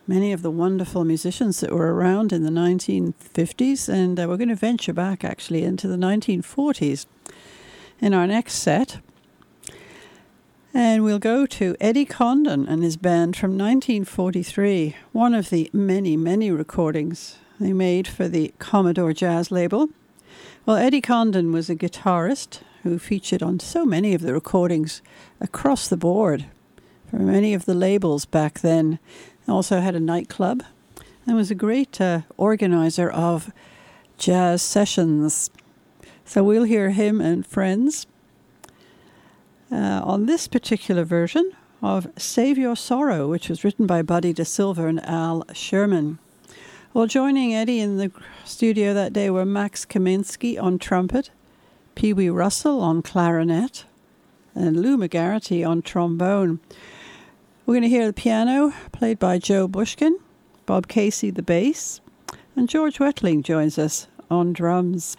many 0.10 0.34
of 0.34 0.42
the 0.42 0.50
wonderful 0.50 1.06
musicians 1.06 1.60
that 1.60 1.72
were 1.72 1.94
around 1.94 2.34
in 2.34 2.42
the 2.42 2.50
1950s, 2.50 3.88
and 3.88 4.20
uh, 4.20 4.26
we're 4.28 4.38
going 4.38 4.50
to 4.50 4.56
venture 4.56 4.92
back 4.92 5.24
actually 5.24 5.64
into 5.64 5.88
the 5.88 5.96
1940s 5.96 7.06
in 8.02 8.12
our 8.12 8.26
next 8.26 8.56
set. 8.56 8.98
And 10.74 11.04
we'll 11.04 11.20
go 11.20 11.46
to 11.46 11.76
Eddie 11.80 12.06
Condon 12.06 12.68
and 12.68 12.82
his 12.82 12.98
band 12.98 13.38
from 13.38 13.52
1943, 13.52 14.96
one 15.12 15.36
of 15.36 15.52
the 15.52 15.70
many, 15.74 16.18
many 16.18 16.50
recordings 16.50 17.38
they 17.60 17.72
made 17.72 18.08
for 18.08 18.28
the 18.28 18.52
Commodore 18.58 19.14
Jazz 19.14 19.52
label. 19.52 19.90
Well, 20.66 20.78
Eddie 20.78 21.02
Condon 21.02 21.52
was 21.52 21.70
a 21.70 21.76
guitarist 21.76 22.62
who 22.82 22.98
featured 22.98 23.44
on 23.44 23.60
so 23.60 23.86
many 23.86 24.16
of 24.16 24.22
the 24.22 24.34
recordings 24.34 25.04
across 25.40 25.88
the 25.88 25.98
board 25.98 26.46
for 27.10 27.18
many 27.18 27.54
of 27.54 27.66
the 27.66 27.74
labels 27.74 28.26
back 28.26 28.60
then. 28.60 29.00
Also 29.50 29.80
had 29.80 29.96
a 29.96 30.00
nightclub 30.00 30.64
and 31.26 31.36
was 31.36 31.52
a 31.52 31.56
great 31.56 32.00
uh, 32.00 32.22
organizer 32.38 33.10
of 33.10 33.52
jazz 34.18 34.62
sessions. 34.62 35.50
So 36.24 36.44
we'll 36.44 36.64
hear 36.64 36.92
him 36.92 37.20
and 37.20 37.46
friends 37.46 38.06
uh, 39.72 40.02
on 40.04 40.28
this 40.28 40.48
particular 40.48 41.04
version 41.04 41.52
of 41.82 42.08
Save 42.18 42.58
Your 42.58 42.76
Sorrow, 42.76 43.28
which 43.28 43.50
was 43.50 43.64
written 43.64 43.88
by 43.88 44.02
Buddy 44.02 44.34
DeSylva 44.34 44.88
and 44.88 45.04
Al 45.06 45.44
Sherman. 45.54 46.20
Well, 46.94 47.08
joining 47.08 47.54
Eddie 47.54 47.80
in 47.80 47.98
the 47.98 48.12
studio 48.46 48.94
that 48.94 49.14
day 49.14 49.30
were 49.30 49.46
Max 49.46 49.86
Kaminsky 49.86 50.62
on 50.62 50.80
trumpet, 50.80 51.30
Pee 51.96 52.14
Wee 52.14 52.30
Russell 52.30 52.82
on 52.82 53.02
clarinet, 53.02 53.86
and 54.56 54.82
Lou 54.82 54.98
McGarity 54.98 55.68
on 55.68 55.82
trombone. 55.82 56.60
We're 57.70 57.76
going 57.76 57.84
to 57.84 57.90
hear 57.90 58.08
the 58.08 58.14
piano 58.14 58.74
played 58.92 59.20
by 59.20 59.38
Joe 59.38 59.68
Bushkin, 59.68 60.18
Bob 60.66 60.88
Casey 60.88 61.30
the 61.30 61.44
bass, 61.44 62.02
and 62.56 62.68
George 62.68 62.98
Wettling 62.98 63.44
joins 63.44 63.78
us 63.78 64.08
on 64.28 64.54
drums. 64.54 65.16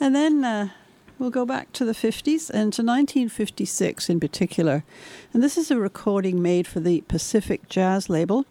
And 0.00 0.16
then 0.16 0.44
uh, 0.44 0.70
we'll 1.16 1.30
go 1.30 1.46
back 1.46 1.70
to 1.74 1.84
the 1.84 1.92
50s 1.92 2.50
and 2.50 2.72
to 2.72 2.82
1956 2.82 4.10
in 4.10 4.18
particular. 4.18 4.82
And 5.32 5.44
this 5.44 5.56
is 5.56 5.70
a 5.70 5.78
recording 5.78 6.42
made 6.42 6.66
for 6.66 6.80
the 6.80 7.02
Pacific 7.02 7.68
Jazz 7.68 8.10
label 8.10 8.44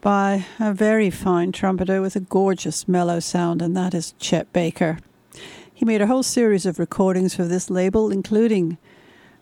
by 0.00 0.44
a 0.58 0.74
very 0.74 1.08
fine 1.08 1.52
trumpeter 1.52 2.02
with 2.02 2.16
a 2.16 2.20
gorgeous 2.20 2.88
mellow 2.88 3.20
sound, 3.20 3.62
and 3.62 3.76
that 3.76 3.94
is 3.94 4.12
Chet 4.18 4.52
Baker. 4.52 4.98
He 5.72 5.84
made 5.84 6.02
a 6.02 6.08
whole 6.08 6.24
series 6.24 6.66
of 6.66 6.80
recordings 6.80 7.36
for 7.36 7.44
this 7.44 7.70
label, 7.70 8.10
including 8.10 8.76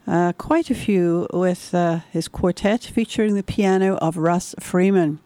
uh, 0.06 0.32
quite 0.34 0.70
a 0.70 0.74
few 0.74 1.26
with 1.32 1.74
uh, 1.74 2.00
his 2.12 2.28
quartet 2.28 2.82
featuring 2.82 3.34
the 3.34 3.42
piano 3.42 3.96
of 3.96 4.16
Russ 4.16 4.54
Freeman. 4.60 5.18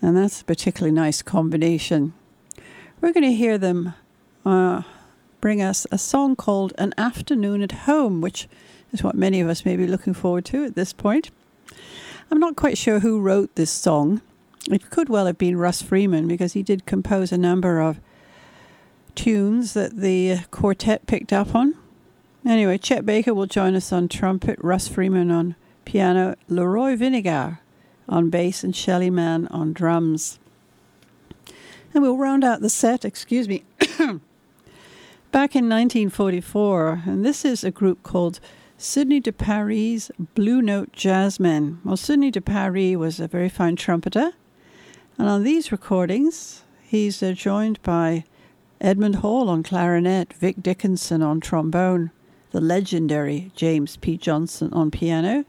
And 0.00 0.16
that's 0.16 0.42
a 0.42 0.44
particularly 0.44 0.92
nice 0.92 1.22
combination. 1.22 2.12
We're 3.00 3.12
going 3.12 3.24
to 3.24 3.32
hear 3.32 3.58
them 3.58 3.94
uh, 4.44 4.82
bring 5.40 5.60
us 5.60 5.86
a 5.92 5.98
song 5.98 6.36
called 6.36 6.72
An 6.78 6.94
Afternoon 6.96 7.62
at 7.62 7.72
Home, 7.72 8.20
which 8.20 8.48
is 8.92 9.02
what 9.02 9.14
many 9.14 9.40
of 9.40 9.48
us 9.48 9.64
may 9.64 9.76
be 9.76 9.86
looking 9.86 10.14
forward 10.14 10.44
to 10.46 10.64
at 10.64 10.74
this 10.74 10.92
point. 10.92 11.30
I'm 12.30 12.38
not 12.38 12.56
quite 12.56 12.78
sure 12.78 13.00
who 13.00 13.20
wrote 13.20 13.54
this 13.54 13.70
song. 13.70 14.22
It 14.70 14.90
could 14.90 15.08
well 15.10 15.26
have 15.26 15.36
been 15.36 15.58
Russ 15.58 15.82
Freeman 15.82 16.26
because 16.26 16.54
he 16.54 16.62
did 16.62 16.86
compose 16.86 17.32
a 17.32 17.38
number 17.38 17.80
of 17.80 18.00
tunes 19.14 19.74
that 19.74 19.96
the 19.96 20.38
quartet 20.50 21.06
picked 21.06 21.32
up 21.32 21.54
on. 21.54 21.74
Anyway, 22.46 22.76
Chet 22.76 23.06
Baker 23.06 23.32
will 23.32 23.46
join 23.46 23.74
us 23.74 23.90
on 23.90 24.06
trumpet, 24.06 24.58
Russ 24.60 24.86
Freeman 24.86 25.30
on 25.30 25.56
piano, 25.86 26.34
Leroy 26.48 26.94
Vinnegar 26.94 27.58
on 28.06 28.28
bass, 28.28 28.62
and 28.62 28.76
Shelly 28.76 29.08
Manne 29.08 29.46
on 29.48 29.72
drums. 29.72 30.38
And 31.94 32.02
we'll 32.02 32.18
round 32.18 32.44
out 32.44 32.60
the 32.60 32.68
set, 32.68 33.04
excuse 33.04 33.48
me, 33.48 33.64
back 33.78 35.56
in 35.56 35.70
1944, 35.70 37.02
and 37.06 37.24
this 37.24 37.46
is 37.46 37.64
a 37.64 37.70
group 37.70 38.02
called 38.02 38.40
Sidney 38.76 39.20
de 39.20 39.32
Paris' 39.32 40.10
Blue 40.34 40.60
Note 40.60 40.92
Jazzmen. 40.92 41.78
Well, 41.82 41.96
Sidney 41.96 42.30
de 42.30 42.42
Paris 42.42 42.96
was 42.96 43.20
a 43.20 43.28
very 43.28 43.48
fine 43.48 43.76
trumpeter, 43.76 44.32
and 45.16 45.28
on 45.28 45.44
these 45.44 45.72
recordings, 45.72 46.64
he's 46.82 47.22
uh, 47.22 47.32
joined 47.32 47.80
by 47.82 48.24
Edmund 48.82 49.16
Hall 49.16 49.48
on 49.48 49.62
clarinet, 49.62 50.34
Vic 50.34 50.56
Dickenson 50.62 51.22
on 51.22 51.40
trombone, 51.40 52.10
the 52.54 52.60
legendary 52.60 53.50
James 53.56 53.96
P. 53.96 54.16
Johnson 54.16 54.72
on 54.72 54.92
piano, 54.92 55.44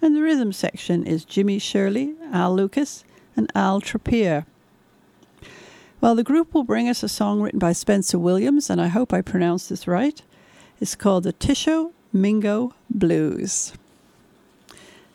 and 0.00 0.14
the 0.14 0.22
rhythm 0.22 0.52
section 0.52 1.04
is 1.04 1.24
Jimmy 1.24 1.58
Shirley, 1.58 2.14
Al 2.32 2.54
Lucas, 2.54 3.02
and 3.36 3.50
Al 3.56 3.80
Trappier. 3.80 4.46
Well, 6.00 6.14
the 6.14 6.22
group 6.22 6.54
will 6.54 6.62
bring 6.62 6.88
us 6.88 7.02
a 7.02 7.08
song 7.08 7.40
written 7.40 7.58
by 7.58 7.72
Spencer 7.72 8.16
Williams, 8.16 8.70
and 8.70 8.80
I 8.80 8.86
hope 8.86 9.12
I 9.12 9.22
pronounced 9.22 9.68
this 9.70 9.88
right. 9.88 10.22
It's 10.80 10.94
called 10.94 11.24
the 11.24 11.32
Tisho 11.32 11.90
Mingo 12.12 12.74
Blues. 12.88 13.72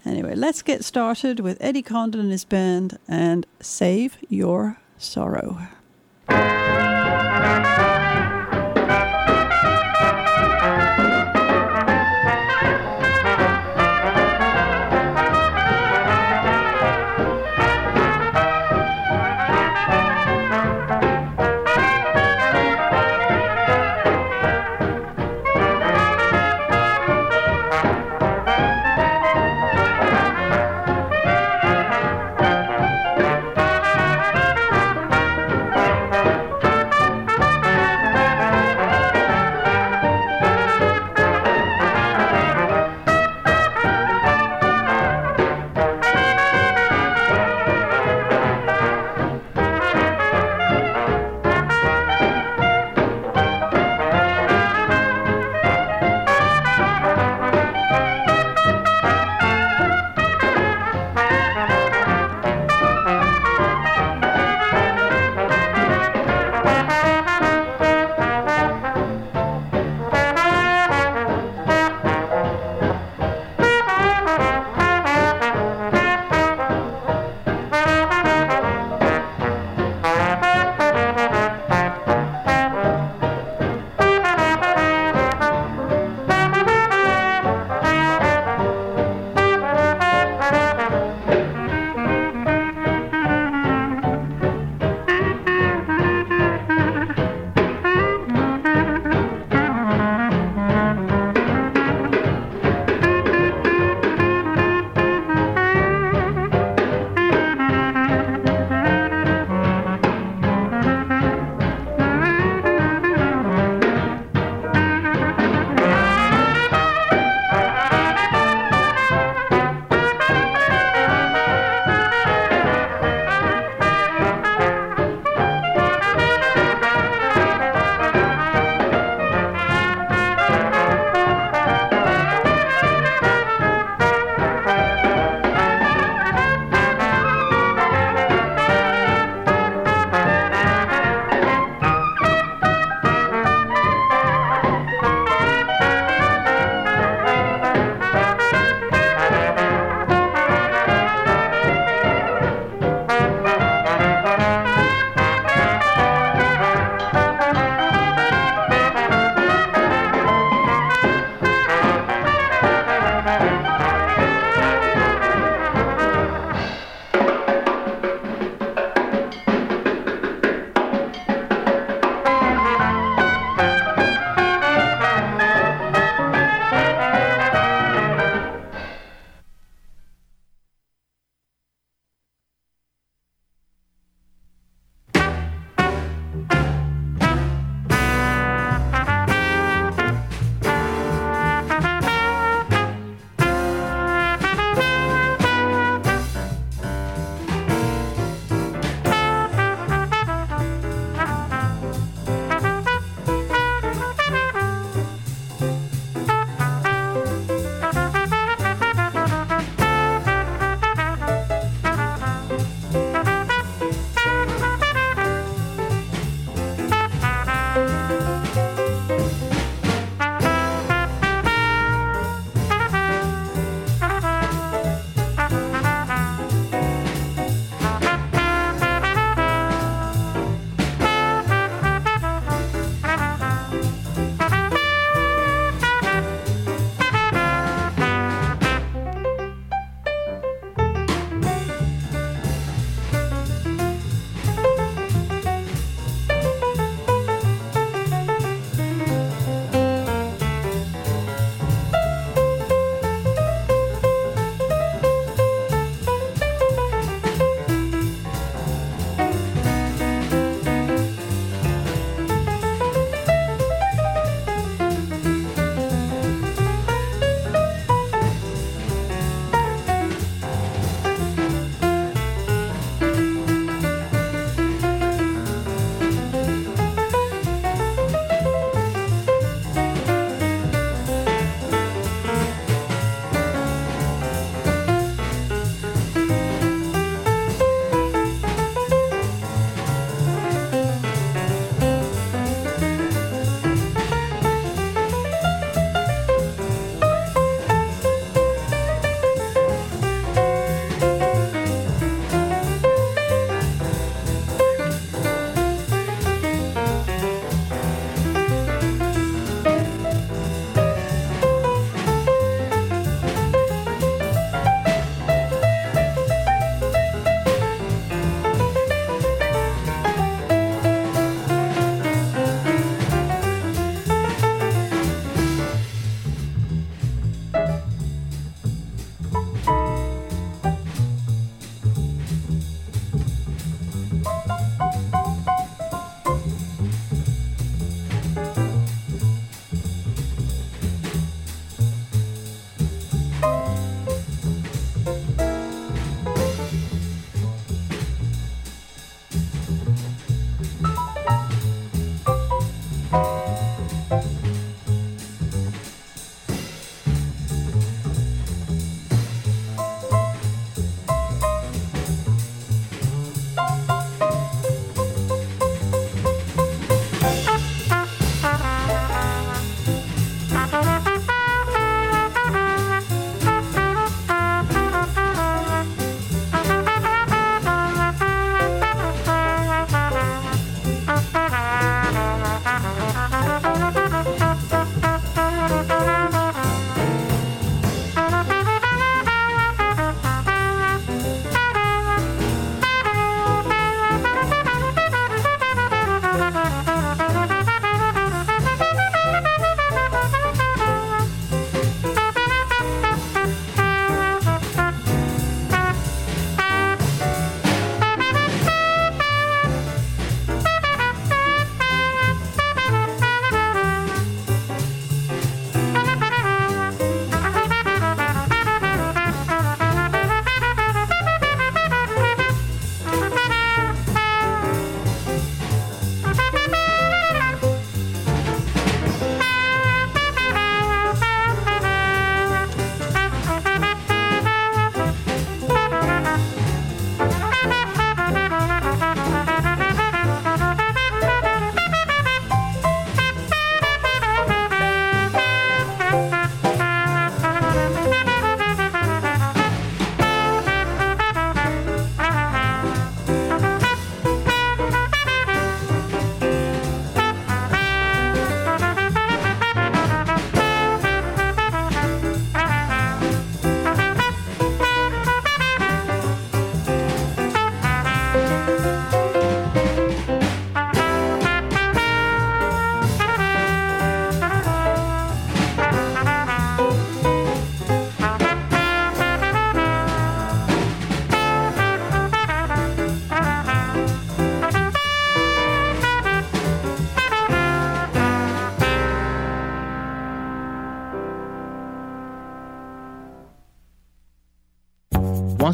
Anyway, 0.04 0.36
let's 0.36 0.62
get 0.62 0.84
started 0.84 1.40
with 1.40 1.58
Eddie 1.62 1.82
Condon 1.82 2.20
and 2.20 2.32
his 2.32 2.44
band 2.44 3.00
and 3.08 3.46
Save 3.62 4.18
Your 4.28 4.80
Sorrow. 4.98 5.70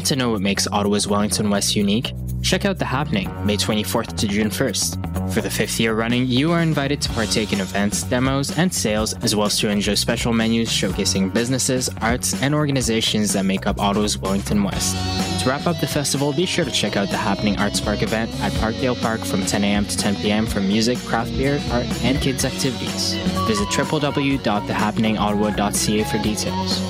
To 0.08 0.16
know 0.16 0.30
what 0.30 0.40
makes 0.40 0.66
Ottawa's 0.66 1.06
Wellington 1.06 1.50
West 1.50 1.76
unique? 1.76 2.14
Check 2.42 2.64
out 2.64 2.78
The 2.78 2.86
Happening, 2.86 3.30
May 3.44 3.58
24th 3.58 4.16
to 4.16 4.26
June 4.26 4.48
1st. 4.48 5.34
For 5.34 5.42
the 5.42 5.50
fifth 5.50 5.78
year 5.78 5.92
running, 5.92 6.26
you 6.26 6.50
are 6.52 6.62
invited 6.62 7.02
to 7.02 7.10
partake 7.10 7.52
in 7.52 7.60
events, 7.60 8.04
demos, 8.04 8.56
and 8.56 8.72
sales, 8.72 9.12
as 9.22 9.36
well 9.36 9.48
as 9.48 9.58
to 9.58 9.68
enjoy 9.68 9.92
special 9.94 10.32
menus 10.32 10.70
showcasing 10.70 11.34
businesses, 11.34 11.90
arts, 12.00 12.40
and 12.42 12.54
organizations 12.54 13.34
that 13.34 13.44
make 13.44 13.66
up 13.66 13.78
Ottawa's 13.78 14.16
Wellington 14.16 14.62
West. 14.62 14.96
To 15.42 15.50
wrap 15.50 15.66
up 15.66 15.78
the 15.78 15.86
festival, 15.86 16.32
be 16.32 16.46
sure 16.46 16.64
to 16.64 16.70
check 16.70 16.96
out 16.96 17.10
the 17.10 17.18
Happening 17.18 17.58
Arts 17.58 17.80
Park 17.80 18.00
event 18.02 18.30
at 18.40 18.52
Parkdale 18.52 18.98
Park 19.02 19.20
from 19.20 19.44
10 19.44 19.62
a.m. 19.62 19.84
to 19.84 19.94
10 19.96 20.16
p.m. 20.16 20.46
for 20.46 20.60
music, 20.60 20.96
craft 21.00 21.36
beer, 21.36 21.60
art, 21.70 21.84
and 22.02 22.18
kids' 22.22 22.46
activities. 22.46 23.12
Visit 23.46 23.68
www.thehappeningottawa.ca 23.68 26.04
for 26.04 26.18
details. 26.22 26.80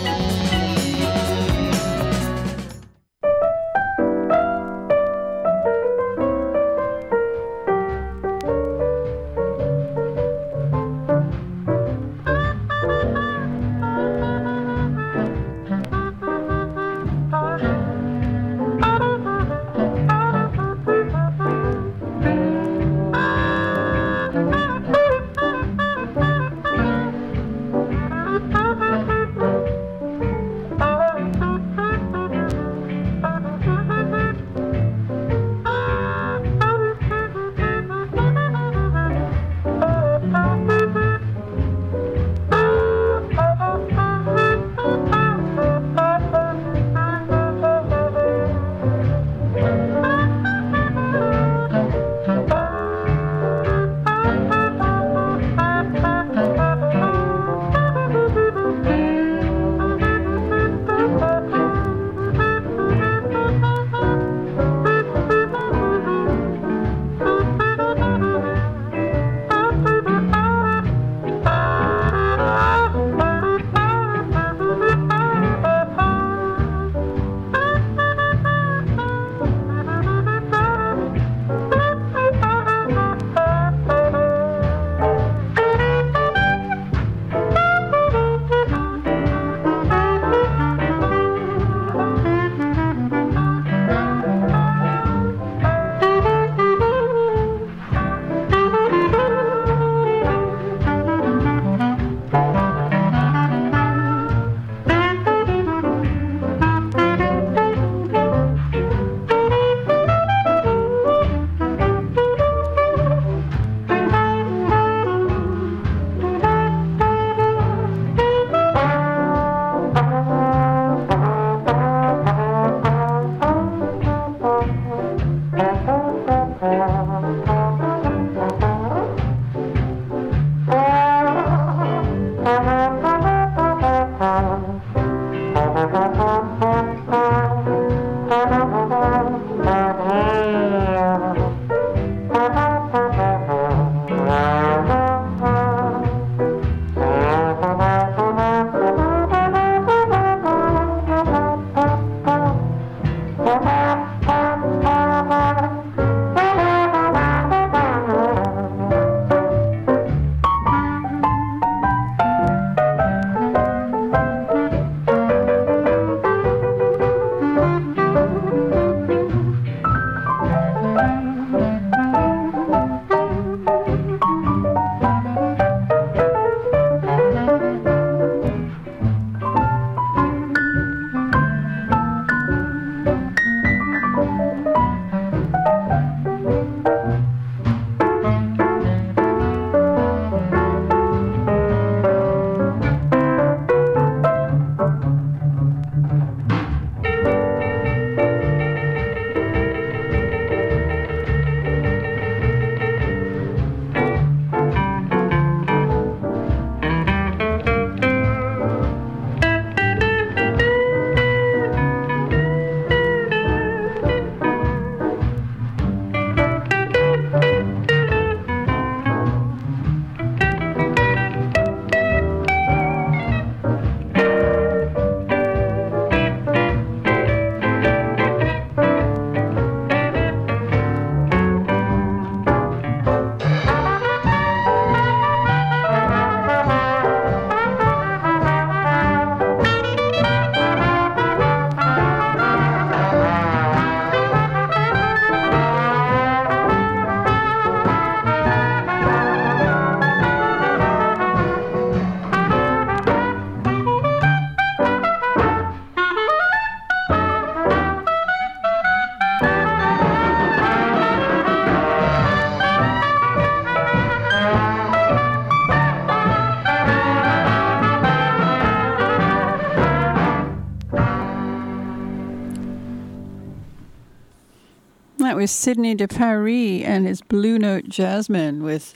Was 275.38 275.52
Sidney 275.52 275.94
de 275.94 276.08
Paris 276.08 276.82
and 276.82 277.06
his 277.06 277.22
Blue 277.22 277.60
Note 277.60 277.84
Jazzmen 277.84 278.60
with 278.60 278.92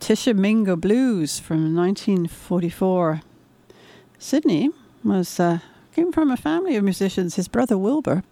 Tishomingo 0.00 0.76
Blues 0.76 1.38
from 1.38 1.76
1944. 1.76 3.20
Sidney 4.18 4.70
was 5.04 5.38
uh, 5.38 5.58
came 5.94 6.10
from 6.10 6.30
a 6.30 6.38
family 6.38 6.76
of 6.76 6.84
musicians. 6.84 7.34
His 7.34 7.48
brother 7.48 7.76
Wilbur 7.76 8.22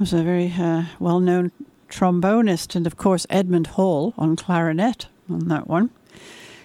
was 0.00 0.12
a 0.12 0.24
very 0.24 0.52
uh, 0.58 0.86
well-known 0.98 1.52
trombonist, 1.88 2.74
and 2.74 2.88
of 2.88 2.96
course 2.96 3.24
Edmund 3.30 3.68
Hall 3.68 4.12
on 4.18 4.34
clarinet 4.34 5.06
on 5.30 5.46
that 5.46 5.68
one. 5.68 5.90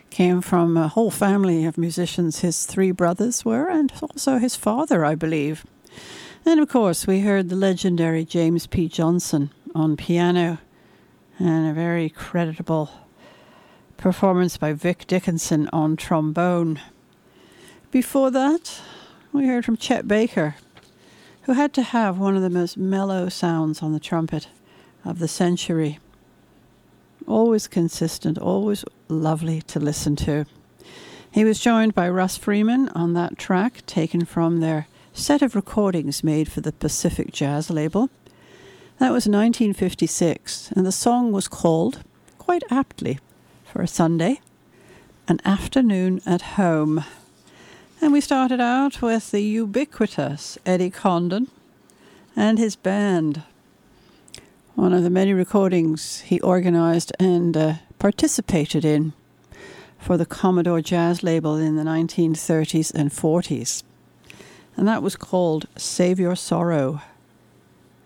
Came 0.10 0.42
from 0.42 0.76
a 0.76 0.88
whole 0.88 1.12
family 1.12 1.66
of 1.66 1.78
musicians. 1.78 2.40
His 2.40 2.66
three 2.66 2.90
brothers 2.90 3.46
were, 3.46 3.70
and 3.70 3.94
also 4.02 4.40
his 4.40 4.56
father, 4.56 5.06
I 5.06 5.14
believe. 5.14 5.68
And 6.48 6.60
of 6.60 6.68
course, 6.68 7.06
we 7.06 7.20
heard 7.20 7.50
the 7.50 7.56
legendary 7.56 8.26
James 8.26 8.66
P. 8.66 8.88
Johnson 8.88 9.52
on 9.80 9.96
piano, 9.96 10.60
and 11.40 11.70
a 11.70 11.74
very 11.74 12.10
creditable 12.10 12.92
performance 13.98 14.58
by 14.58 14.74
Vic 14.74 15.08
Dickenson 15.08 15.70
on 15.72 15.96
trombone. 15.96 16.82
Before 17.90 18.30
that, 18.30 18.82
we 19.32 19.48
heard 19.48 19.66
from 19.66 19.78
Chet 19.78 20.08
Baker, 20.08 20.56
who 21.44 21.54
had 21.54 21.74
to 21.74 21.82
have 21.82 22.20
one 22.20 22.36
of 22.36 22.42
the 22.42 22.50
most 22.50 22.78
mellow 22.78 23.30
sounds 23.30 23.82
on 23.82 23.94
the 23.94 24.00
trumpet 24.00 24.50
of 25.06 25.20
the 25.20 25.28
century. 25.28 26.00
Always 27.26 27.68
consistent, 27.68 28.38
always 28.38 28.84
lovely 29.08 29.62
to 29.64 29.80
listen 29.80 30.16
to. 30.18 30.46
He 31.32 31.46
was 31.46 31.60
joined 31.60 31.96
by 31.96 32.10
Russ 32.10 32.38
Freeman 32.38 32.90
on 32.90 33.14
that 33.14 33.38
track, 33.38 33.86
taken 33.86 34.26
from 34.26 34.60
their 34.60 34.88
set 35.14 35.42
of 35.42 35.56
recordings 35.56 36.24
made 36.24 36.52
for 36.52 36.60
the 36.62 36.74
Pacific 36.74 37.32
Jazz 37.32 37.70
label. 37.70 38.10
That 39.00 39.14
was 39.14 39.28
1956, 39.28 40.74
and 40.76 40.86
the 40.86 40.92
song 40.92 41.32
was 41.32 41.48
called, 41.48 42.04
quite 42.38 42.64
aptly, 42.70 43.20
for 43.64 43.82
a 43.82 43.88
Sunday, 43.88 44.42
An 45.26 45.40
Afternoon 45.46 46.20
at 46.26 46.42
Home. 46.58 47.06
And 48.02 48.12
we 48.12 48.20
started 48.20 48.60
out 48.60 49.02
with 49.02 49.32
the 49.32 49.40
ubiquitous 49.40 50.58
Eddie 50.66 50.90
Condon 50.90 51.48
and 52.36 52.60
his 52.60 52.76
band. 52.76 53.44
One 54.76 54.94
of 54.94 55.04
the 55.04 55.10
many 55.10 55.32
recordings 55.32 56.20
he 56.20 56.42
organized 56.42 57.14
and 57.18 57.56
uh, 57.56 57.74
participated 58.00 58.84
in 58.84 59.14
for 59.98 60.18
the 60.18 60.26
Commodore 60.26 60.82
Jazz 60.82 61.24
label 61.24 61.56
in 61.56 61.78
the 61.78 61.84
1930s 61.84 62.94
and 62.94 63.12
40s. 63.12 63.82
And 64.76 64.86
that 64.90 65.02
was 65.02 65.16
called 65.16 65.68
Save 65.78 66.20
Your 66.20 66.36
Sorrow. 66.36 67.02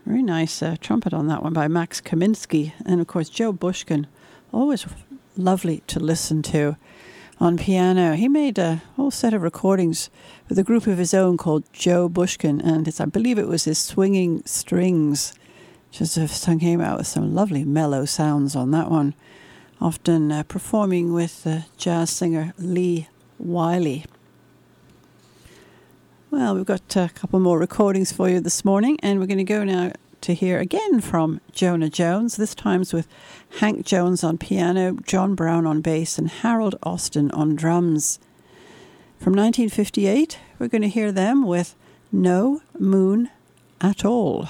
Very 0.05 0.23
nice 0.23 0.61
uh, 0.61 0.75
trumpet 0.81 1.13
on 1.13 1.27
that 1.27 1.43
one 1.43 1.53
by 1.53 1.67
Max 1.67 2.01
Kaminsky. 2.01 2.73
And 2.85 2.99
of 2.99 3.07
course, 3.07 3.29
Joe 3.29 3.53
Bushkin, 3.53 4.07
always 4.51 4.85
lovely 5.37 5.81
to 5.87 5.99
listen 5.99 6.41
to 6.43 6.75
on 7.39 7.57
piano. 7.57 8.13
He 8.13 8.27
made 8.27 8.57
a 8.57 8.81
whole 8.95 9.11
set 9.11 9.33
of 9.33 9.41
recordings 9.41 10.09
with 10.49 10.59
a 10.59 10.63
group 10.63 10.87
of 10.87 10.97
his 10.97 11.13
own 11.13 11.37
called 11.37 11.63
Joe 11.73 12.09
Bushkin, 12.09 12.61
and 12.61 12.87
I 12.99 13.05
believe 13.05 13.37
it 13.37 13.47
was 13.47 13.63
his 13.63 13.79
Swinging 13.79 14.43
Strings. 14.45 15.33
Just 15.91 16.17
came 16.59 16.81
out 16.81 16.97
with 16.97 17.07
some 17.07 17.35
lovely 17.35 17.63
mellow 17.63 18.05
sounds 18.05 18.55
on 18.55 18.71
that 18.71 18.89
one, 18.89 19.13
often 19.79 20.31
uh, 20.31 20.43
performing 20.43 21.13
with 21.13 21.43
the 21.43 21.65
jazz 21.77 22.09
singer 22.09 22.53
Lee 22.57 23.07
Wiley. 23.37 24.05
Well, 26.33 26.55
we've 26.55 26.65
got 26.65 26.95
a 26.95 27.11
couple 27.13 27.39
more 27.39 27.59
recordings 27.59 28.11
for 28.11 28.27
you 28.27 28.39
this 28.39 28.65
morning, 28.65 28.97
and 29.03 29.19
we're 29.19 29.27
going 29.27 29.37
to 29.37 29.43
go 29.43 29.63
now 29.63 29.91
to 30.21 30.33
hear 30.33 30.57
again 30.57 30.99
from 30.99 31.39
Jonah 31.51 31.91
Jones, 31.91 32.37
this 32.37 32.55
time's 32.55 32.91
with 32.91 33.07
Hank 33.59 33.85
Jones 33.85 34.23
on 34.23 34.39
piano, 34.39 34.97
John 35.05 35.35
Brown 35.35 35.67
on 35.67 35.81
bass, 35.81 36.17
and 36.17 36.27
Harold 36.27 36.73
Austin 36.81 37.29
on 37.29 37.55
drums. 37.55 38.17
From 39.19 39.33
1958, 39.33 40.39
we're 40.57 40.69
going 40.69 40.81
to 40.81 40.87
hear 40.87 41.11
them 41.11 41.45
with 41.45 41.75
No 42.11 42.63
Moon 42.79 43.29
at 43.79 44.03
All. 44.03 44.49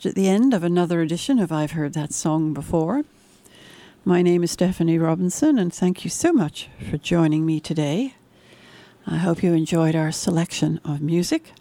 At 0.00 0.14
the 0.14 0.26
end 0.28 0.54
of 0.54 0.64
another 0.64 1.02
edition 1.02 1.38
of 1.38 1.52
I've 1.52 1.72
Heard 1.72 1.92
That 1.92 2.12
Song 2.14 2.54
Before. 2.54 3.04
My 4.06 4.22
name 4.22 4.42
is 4.42 4.50
Stephanie 4.50 4.98
Robinson, 4.98 5.58
and 5.58 5.72
thank 5.72 6.02
you 6.02 6.08
so 6.08 6.32
much 6.32 6.70
for 6.88 6.96
joining 6.96 7.44
me 7.44 7.60
today. 7.60 8.14
I 9.06 9.18
hope 9.18 9.42
you 9.42 9.52
enjoyed 9.52 9.94
our 9.94 10.10
selection 10.10 10.80
of 10.82 11.02
music. 11.02 11.52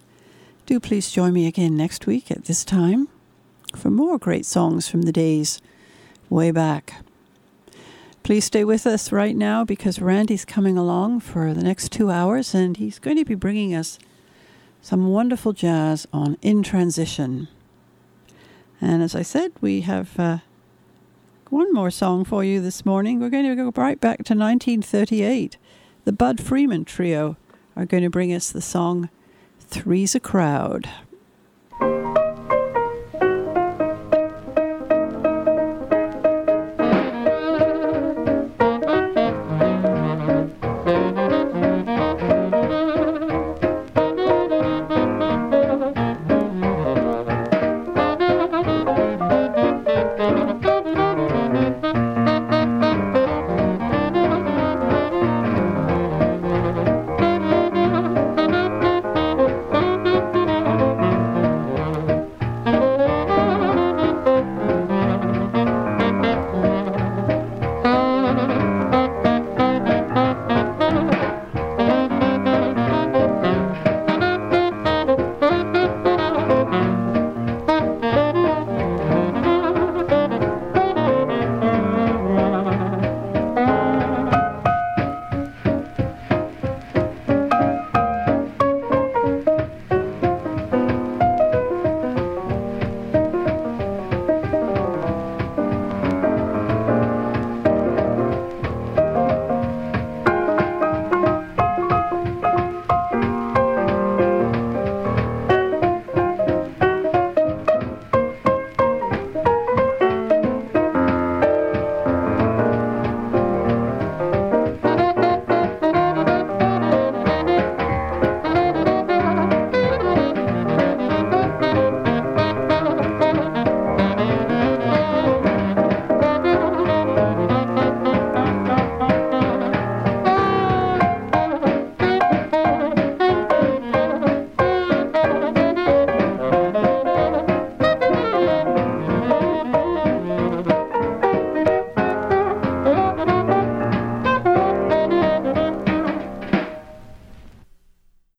Do 0.66 0.80
please 0.80 1.12
join 1.12 1.34
me 1.34 1.46
again 1.46 1.76
next 1.76 2.08
week 2.08 2.32
at 2.32 2.46
this 2.46 2.64
time 2.64 3.10
for 3.76 3.92
more 3.92 4.18
great 4.18 4.46
songs 4.46 4.88
from 4.88 5.02
the 5.02 5.12
days 5.12 5.62
way 6.30 6.52
back. 6.52 7.04
Please 8.24 8.46
stay 8.46 8.64
with 8.64 8.88
us 8.88 9.12
right 9.12 9.36
now 9.36 9.66
because 9.66 10.00
Randy's 10.00 10.46
coming 10.46 10.78
along 10.78 11.20
for 11.20 11.54
the 11.54 11.64
next 11.64 11.92
two 11.92 12.10
hours 12.10 12.56
and 12.56 12.78
he's 12.78 12.98
going 12.98 13.18
to 13.18 13.26
be 13.26 13.36
bringing 13.36 13.76
us 13.76 14.00
some 14.82 15.10
wonderful 15.10 15.52
jazz 15.52 16.08
on 16.14 16.38
In 16.42 16.64
Transition. 16.64 17.50
And 18.82 19.04
as 19.04 19.16
I 19.16 19.22
said, 19.22 19.52
we 19.62 19.82
have 19.82 20.20
uh, 20.20 20.40
one 21.50 21.72
more 21.72 21.92
song 21.92 22.26
for 22.26 22.44
you 22.44 22.60
this 22.60 22.86
morning. 22.86 23.20
We're 23.20 23.30
going 23.30 23.48
to 23.48 23.56
go 23.56 23.72
right 23.80 24.02
back 24.02 24.18
to 24.26 24.34
1938. 24.34 25.58
The 26.04 26.12
Bud 26.12 26.42
Freeman 26.42 26.84
Trio 26.84 27.38
are 27.76 27.86
going 27.86 28.04
to 28.04 28.10
bring 28.10 28.34
us 28.34 28.52
the 28.52 28.62
song 28.62 29.10
Three's 29.60 30.16
a 30.16 30.20
Crowd. 30.20 30.90